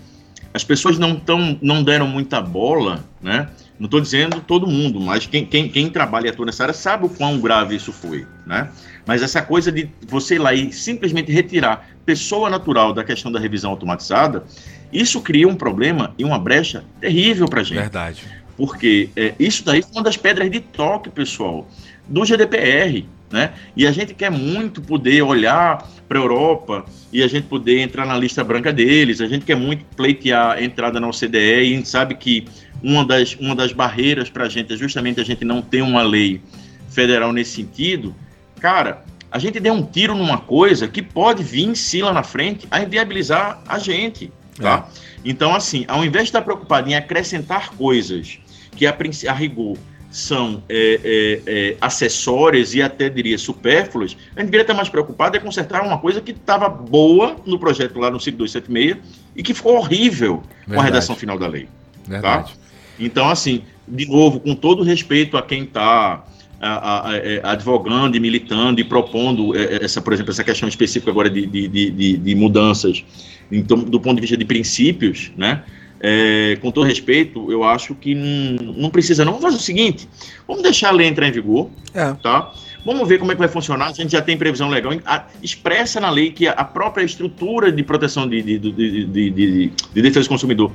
[0.54, 3.50] as pessoas não, tão, não deram muita bola, né?
[3.80, 7.06] Não estou dizendo todo mundo, mas quem, quem, quem trabalha e atua nessa área sabe
[7.06, 8.70] o quão grave isso foi, né?
[9.06, 13.39] Mas essa coisa de você ir lá e simplesmente retirar pessoa natural da questão da
[13.39, 14.44] revisão automatizada,
[14.91, 17.80] isso cria um problema e uma brecha terrível para a gente.
[17.80, 18.24] Verdade.
[18.56, 21.68] Porque é, isso daí foi uma das pedras de toque, pessoal,
[22.08, 23.04] do GDPR.
[23.32, 23.53] Né?
[23.76, 28.05] E a gente quer muito poder olhar para a Europa e a gente poder entrar
[28.05, 31.78] na lista branca deles, a gente quer muito pleitear a entrada na OCDE e a
[31.78, 32.45] gente sabe que
[32.84, 36.03] uma das, uma das barreiras para a gente é justamente a gente não ter uma
[36.03, 36.41] lei
[36.89, 38.15] federal nesse sentido.
[38.59, 42.67] Cara, a gente deu um tiro numa coisa que pode vir, sim, lá na frente,
[42.69, 44.32] a inviabilizar a gente.
[44.57, 44.88] Tá?
[44.88, 44.99] É.
[45.26, 48.38] Então, assim, ao invés de estar preocupado em acrescentar coisas
[48.76, 48.95] que a,
[49.28, 49.78] a rigor
[50.14, 55.36] são é, é, é, acessórias e até diria supérfluas, a gente deveria estar mais preocupado
[55.36, 58.97] em consertar uma coisa que estava boa no projeto lá no 5276
[59.36, 60.74] e que ficou horrível Verdade.
[60.74, 61.64] com a redação final da lei.
[61.64, 61.70] Tá?
[62.07, 62.53] Verdade.
[62.53, 62.59] Tá?
[62.99, 66.24] Então, assim, de novo, com todo respeito a quem está
[66.61, 71.30] é, advogando e militando e propondo é, é, essa, por exemplo, essa questão específica agora
[71.30, 73.03] de, de, de, de mudanças
[73.51, 75.64] então, do ponto de vista de princípios, né?
[76.06, 79.32] É, com todo respeito, eu acho que não, não, precisa não.
[79.32, 80.10] Vamos fazer o seguinte,
[80.45, 82.14] vamos deixar a lei entrar em vigor, é.
[82.22, 82.51] tá?
[82.86, 83.88] Vamos ver como é que vai funcionar.
[83.88, 87.72] A gente já tem previsão legal, a, expressa na lei que a, a própria estrutura
[87.72, 90.74] de proteção de, de, de, de, de defesa do consumidor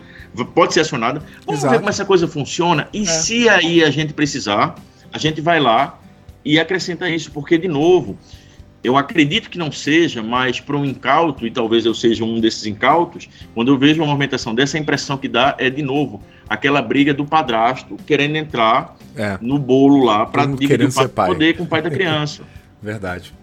[0.55, 1.23] pode ser acionada.
[1.45, 1.73] Vamos Exato.
[1.73, 3.05] ver como essa coisa funciona e é.
[3.05, 4.77] se aí a gente precisar,
[5.13, 6.01] a gente vai lá
[6.43, 8.17] e acrescenta isso, porque, de novo,
[8.83, 12.65] eu acredito que não seja, mas para um incauto, e talvez eu seja um desses
[12.67, 16.81] incautos, quando eu vejo uma movimentação dessa, a impressão que dá é, de novo, aquela
[16.81, 19.37] briga do padrasto querendo entrar é.
[19.41, 22.43] no bolo lá para dividir o poder com o pai da criança.
[22.81, 23.35] Verdade.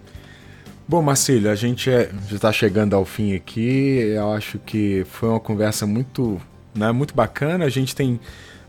[0.87, 4.13] Bom, Marcílio, a gente é, já está chegando ao fim aqui.
[4.15, 6.39] Eu acho que foi uma conversa muito,
[6.75, 7.65] né, muito bacana.
[7.65, 8.19] A gente tem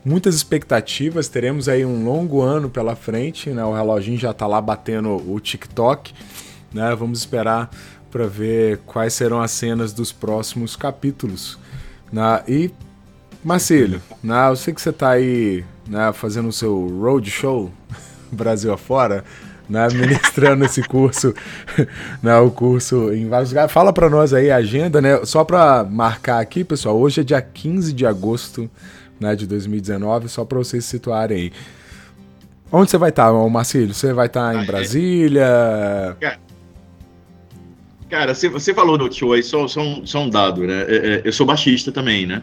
[0.03, 1.29] muitas expectativas.
[1.29, 3.51] Teremos aí um longo ano pela frente.
[3.51, 3.63] Né?
[3.63, 6.15] O reloginho já está lá batendo o TikTok.
[6.77, 6.95] Né?
[6.95, 7.71] Vamos esperar
[8.11, 11.59] para ver quais serão as cenas dos próximos capítulos.
[12.13, 12.43] Né?
[12.47, 12.71] E,
[13.43, 14.49] Marcelo, né?
[14.51, 17.73] eu sei que você está aí né, fazendo o seu road show
[18.31, 19.25] Brasil afora.
[19.69, 21.35] né, ministrando esse curso,
[22.23, 23.73] né, o curso em vários lugares.
[23.73, 25.25] Fala para nós aí a agenda, né?
[25.25, 28.71] Só para marcar aqui, pessoal, hoje é dia 15 de agosto,
[29.19, 31.53] né, de 2019, só para vocês se situarem aí.
[32.71, 33.95] Onde você vai estar, tá, Marcílio?
[33.95, 34.67] Você vai estar tá em é.
[34.67, 36.17] Brasília?
[36.21, 36.39] Cara,
[38.29, 40.85] você, você falou do show aí, só, só, um, só um dado, né?
[40.89, 42.43] É, é, eu sou baixista também, né?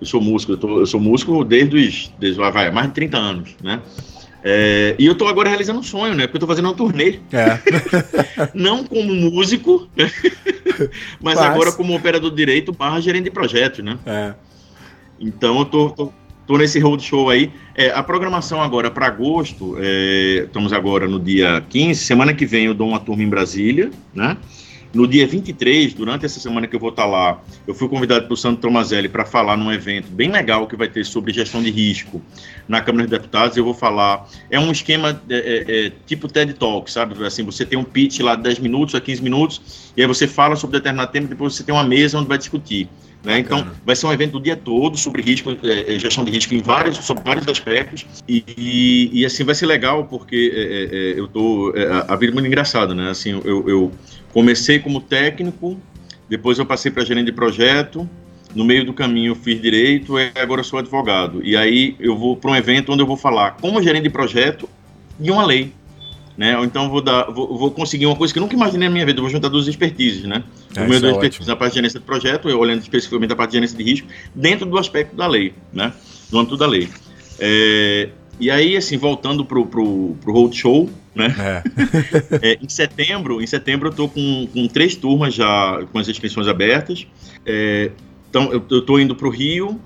[0.00, 3.16] Eu sou músico, eu, tô, eu sou músico desde os, desde, vai, mais de 30
[3.16, 3.80] anos, né?
[4.42, 6.26] É, e eu tô agora realizando um sonho, né?
[6.26, 7.18] Porque eu tô fazendo uma turnê.
[7.32, 7.58] É.
[8.54, 9.88] Não como músico,
[11.20, 13.98] mas, mas, agora como operador de direito barra gerente de projetos, né?
[14.06, 14.34] É.
[15.20, 16.12] Então eu tô, tô,
[16.46, 17.52] tô nesse roadshow aí.
[17.74, 22.66] É, a programação agora para agosto, é, estamos agora no dia 15, semana que vem
[22.66, 24.36] eu dou uma turma em Brasília, né?
[24.92, 28.36] No dia 23, durante essa semana que eu vou estar lá, eu fui convidado pelo
[28.36, 32.22] Sandro Tomazelli para falar num evento bem legal que vai ter sobre gestão de risco
[32.66, 33.56] na Câmara dos Deputados.
[33.56, 34.26] Eu vou falar.
[34.50, 37.22] É um esquema é, é, é, tipo TED Talk, sabe?
[37.24, 40.26] Assim, você tem um pitch lá de 10 minutos a 15 minutos, e aí você
[40.26, 42.88] fala sobre determinado tema, depois você tem uma mesa onde vai discutir.
[43.24, 43.40] Né?
[43.40, 46.54] Então, vai ser um evento o dia todo sobre risco, é, é, gestão de risco
[46.54, 48.06] em vários, sobre vários aspectos.
[48.28, 51.74] E, e, e assim, vai ser legal porque é, é, é eu tô.
[52.06, 53.10] a vida é muito engraçada, né?
[53.10, 53.92] Assim, eu, eu
[54.32, 55.80] Comecei como técnico,
[56.28, 58.08] depois eu passei para gerente de projeto,
[58.54, 61.42] no meio do caminho eu fiz direito e agora eu sou advogado.
[61.42, 64.68] E aí eu vou para um evento onde eu vou falar como gerente de projeto
[65.18, 65.72] e uma lei.
[66.38, 66.56] Né?
[66.56, 69.04] Ou então vou, dar, vou, vou, conseguir uma coisa que eu nunca imaginei na minha
[69.04, 70.44] vida, vou juntar duas expertises, né?
[70.76, 73.32] É, o meu duas é expertises na parte de gerência de projeto, eu olhando especificamente
[73.32, 75.92] a parte de gerência de risco, dentro do aspecto da lei, né?
[76.30, 76.88] No âmbito da lei.
[77.40, 81.34] É, e aí, assim, voltando pro, pro, pro roadshow, né?
[81.40, 81.62] É.
[82.52, 86.46] é, em setembro, em setembro eu tô com, com três turmas já com as inscrições
[86.46, 87.04] abertas.
[87.44, 87.90] É,
[88.30, 89.80] então, eu, eu tô indo pro Rio,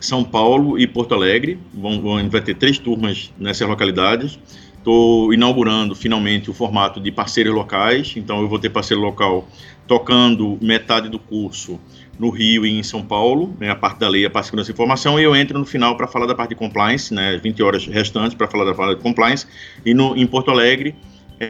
[0.00, 1.56] São Paulo e Porto Alegre.
[1.72, 4.40] Vão, vão, vai ter três turmas nessas localidades.
[4.88, 9.46] Estou inaugurando finalmente o formato de parceiros locais, então eu vou ter parceiro local
[9.86, 11.78] tocando metade do curso
[12.18, 14.70] no Rio e em São Paulo, né, a parte da lei, a parte de segurança
[14.70, 17.62] e informação, e eu entro no final para falar da parte de compliance, né, 20
[17.62, 19.46] horas restantes para falar da parte de compliance,
[19.84, 20.96] e no, em Porto Alegre,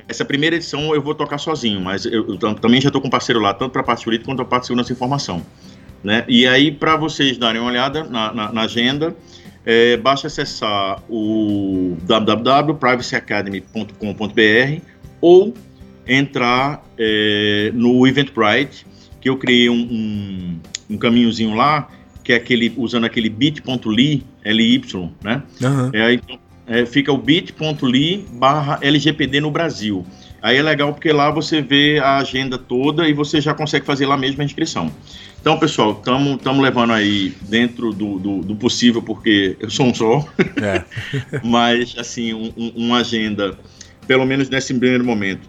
[0.09, 3.39] essa primeira edição eu vou tocar sozinho, mas eu, eu também já estou com parceiro
[3.39, 5.47] lá, tanto para a parte jurídica quanto para a parte de segurança e informação.
[6.03, 6.24] Né?
[6.26, 9.16] E aí, para vocês darem uma olhada na, na, na agenda,
[9.68, 14.80] é, basta acessar o www.privacyacademy.com.br
[15.20, 15.52] ou
[16.06, 18.86] entrar é, no Eventbrite,
[19.20, 20.58] que eu criei um, um,
[20.88, 21.90] um, caminhozinho lá,
[22.24, 24.82] que é aquele, usando aquele bit.ly, LY,
[25.22, 25.42] né?
[25.60, 25.90] Uhum.
[25.92, 30.06] É, então, é, fica o bit.ly barra LGPD no Brasil.
[30.41, 34.07] Aí é legal porque lá você vê a agenda toda e você já consegue fazer
[34.07, 34.93] lá mesmo a inscrição.
[35.41, 40.26] Então, pessoal, estamos levando aí dentro do, do, do, possível, porque eu sou um só,
[40.61, 40.84] é.
[41.45, 43.57] mas, assim, um, um, uma agenda,
[44.07, 45.49] pelo menos nesse primeiro momento,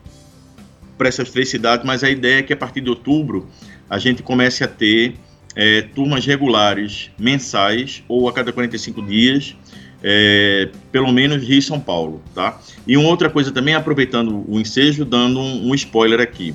[0.98, 3.48] para essas três cidades, mas a ideia é que a partir de outubro
[3.90, 5.16] a gente comece a ter
[5.56, 9.56] é, turmas regulares mensais ou a cada 45 dias,
[10.04, 12.60] é, pelo menos Rio e São Paulo, tá?
[12.88, 16.54] E uma outra coisa também, aproveitando o ensejo, dando um, um spoiler aqui.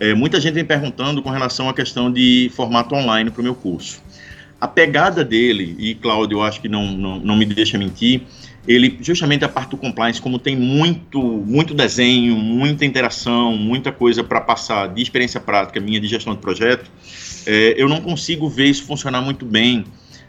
[0.00, 3.54] É, muita gente vem perguntando com relação à questão de formato online para o meu
[3.54, 4.00] curso.
[4.60, 8.22] A pegada dele, e Cláudio, eu acho que não, não, não me deixa mentir,
[8.66, 14.22] ele justamente a parte do compliance, como tem muito muito desenho, muita interação, muita coisa
[14.22, 16.90] para passar de experiência prática minha de gestão de projeto,
[17.46, 19.84] é, eu não consigo ver isso funcionar muito bem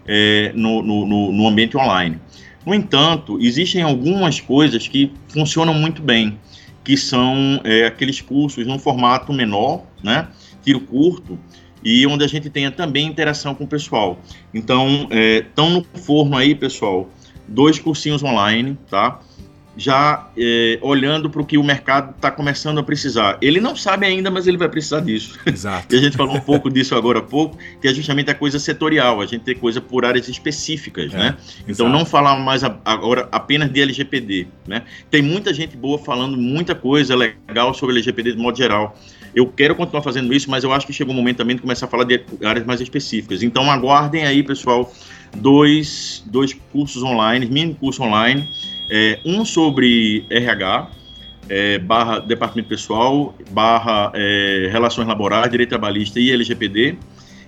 [0.08, 2.18] é, no, no, no ambiente online.
[2.66, 6.38] No entanto, existem algumas coisas que funcionam muito bem,
[6.84, 10.28] que são é, aqueles cursos num formato menor, né,
[10.64, 11.38] tiro curto,
[11.84, 14.20] e onde a gente tenha também interação com o pessoal.
[14.54, 17.10] Então, estão é, no forno aí, pessoal,
[17.48, 19.20] dois cursinhos online, tá?
[19.80, 23.38] Já é, olhando para o que o mercado está começando a precisar.
[23.42, 25.40] Ele não sabe ainda, mas ele vai precisar disso.
[25.48, 25.96] Exato.
[25.96, 28.60] e a gente falou um pouco disso agora há pouco, que é justamente a coisa
[28.60, 31.38] setorial, a gente tem coisa por áreas específicas, é, né?
[31.62, 31.90] Então exato.
[31.90, 34.84] não falar mais agora apenas de LGPD, né?
[35.10, 38.98] Tem muita gente boa falando muita coisa legal sobre LGPD de modo geral.
[39.34, 41.86] Eu quero continuar fazendo isso, mas eu acho que chegou o momento também de começar
[41.86, 43.44] a falar de áreas mais específicas.
[43.44, 44.92] Então aguardem aí, pessoal,
[45.36, 48.48] dois, dois cursos online, mini curso online,
[48.90, 50.90] é, um sobre RH,
[51.48, 56.98] é, barra departamento pessoal, barra é, relações laborais, direito trabalhista e LGPD,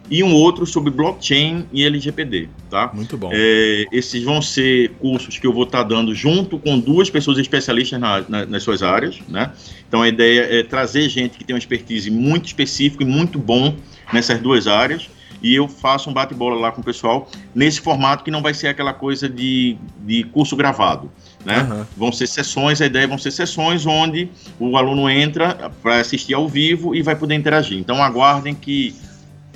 [0.09, 2.91] e um outro sobre blockchain e LGPD, tá?
[2.93, 3.29] Muito bom.
[3.31, 7.37] É, esses vão ser cursos que eu vou estar tá dando junto com duas pessoas
[7.37, 9.53] especialistas na, na, nas suas áreas, né?
[9.87, 13.75] Então a ideia é trazer gente que tem uma expertise muito específica e muito bom
[14.11, 15.09] nessas duas áreas
[15.41, 18.67] e eu faço um bate-bola lá com o pessoal nesse formato que não vai ser
[18.67, 21.11] aquela coisa de, de curso gravado.
[21.45, 21.61] Né?
[21.63, 21.85] Uhum.
[21.97, 24.29] Vão ser sessões, a ideia vão ser sessões onde
[24.59, 27.77] o aluno entra para assistir ao vivo e vai poder interagir.
[27.77, 28.95] Então aguardem que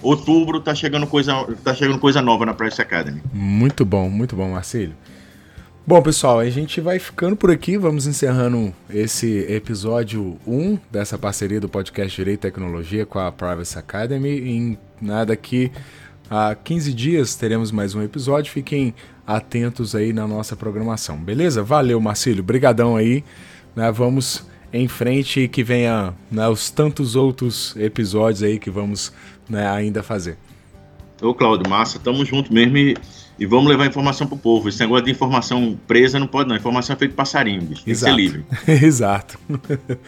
[0.01, 3.21] outubro tá chegando coisa, tá chegando coisa nova na Price Academy.
[3.33, 4.93] Muito bom, muito bom, Marcelo.
[5.87, 11.59] Bom, pessoal, a gente vai ficando por aqui, vamos encerrando esse episódio 1 dessa parceria
[11.59, 14.49] do podcast Direito e Tecnologia com a Privacy Academy.
[14.49, 15.71] Em nada aqui
[16.27, 18.51] a 15 dias teremos mais um episódio.
[18.51, 21.17] Fiquem atentos aí na nossa programação.
[21.17, 21.63] Beleza?
[21.63, 22.43] Valeu, Marcílio.
[22.43, 23.23] Brigadão aí.
[23.75, 23.91] Né?
[23.91, 29.13] Vamos em frente e que venha né, os tantos outros episódios aí que vamos
[29.49, 30.37] né, ainda fazer.
[31.21, 32.95] Ô, Claudio, massa, tamo junto mesmo e
[33.37, 34.69] e vamos levar informação pro povo.
[34.69, 36.55] Esse negócio de informação presa não pode, não.
[36.55, 37.83] Informação é feita passarinho, bicho.
[37.83, 38.15] Tem Exato.
[38.15, 38.45] que ser livre.
[38.85, 39.39] Exato.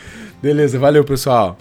[0.42, 1.58] Beleza, valeu, pessoal.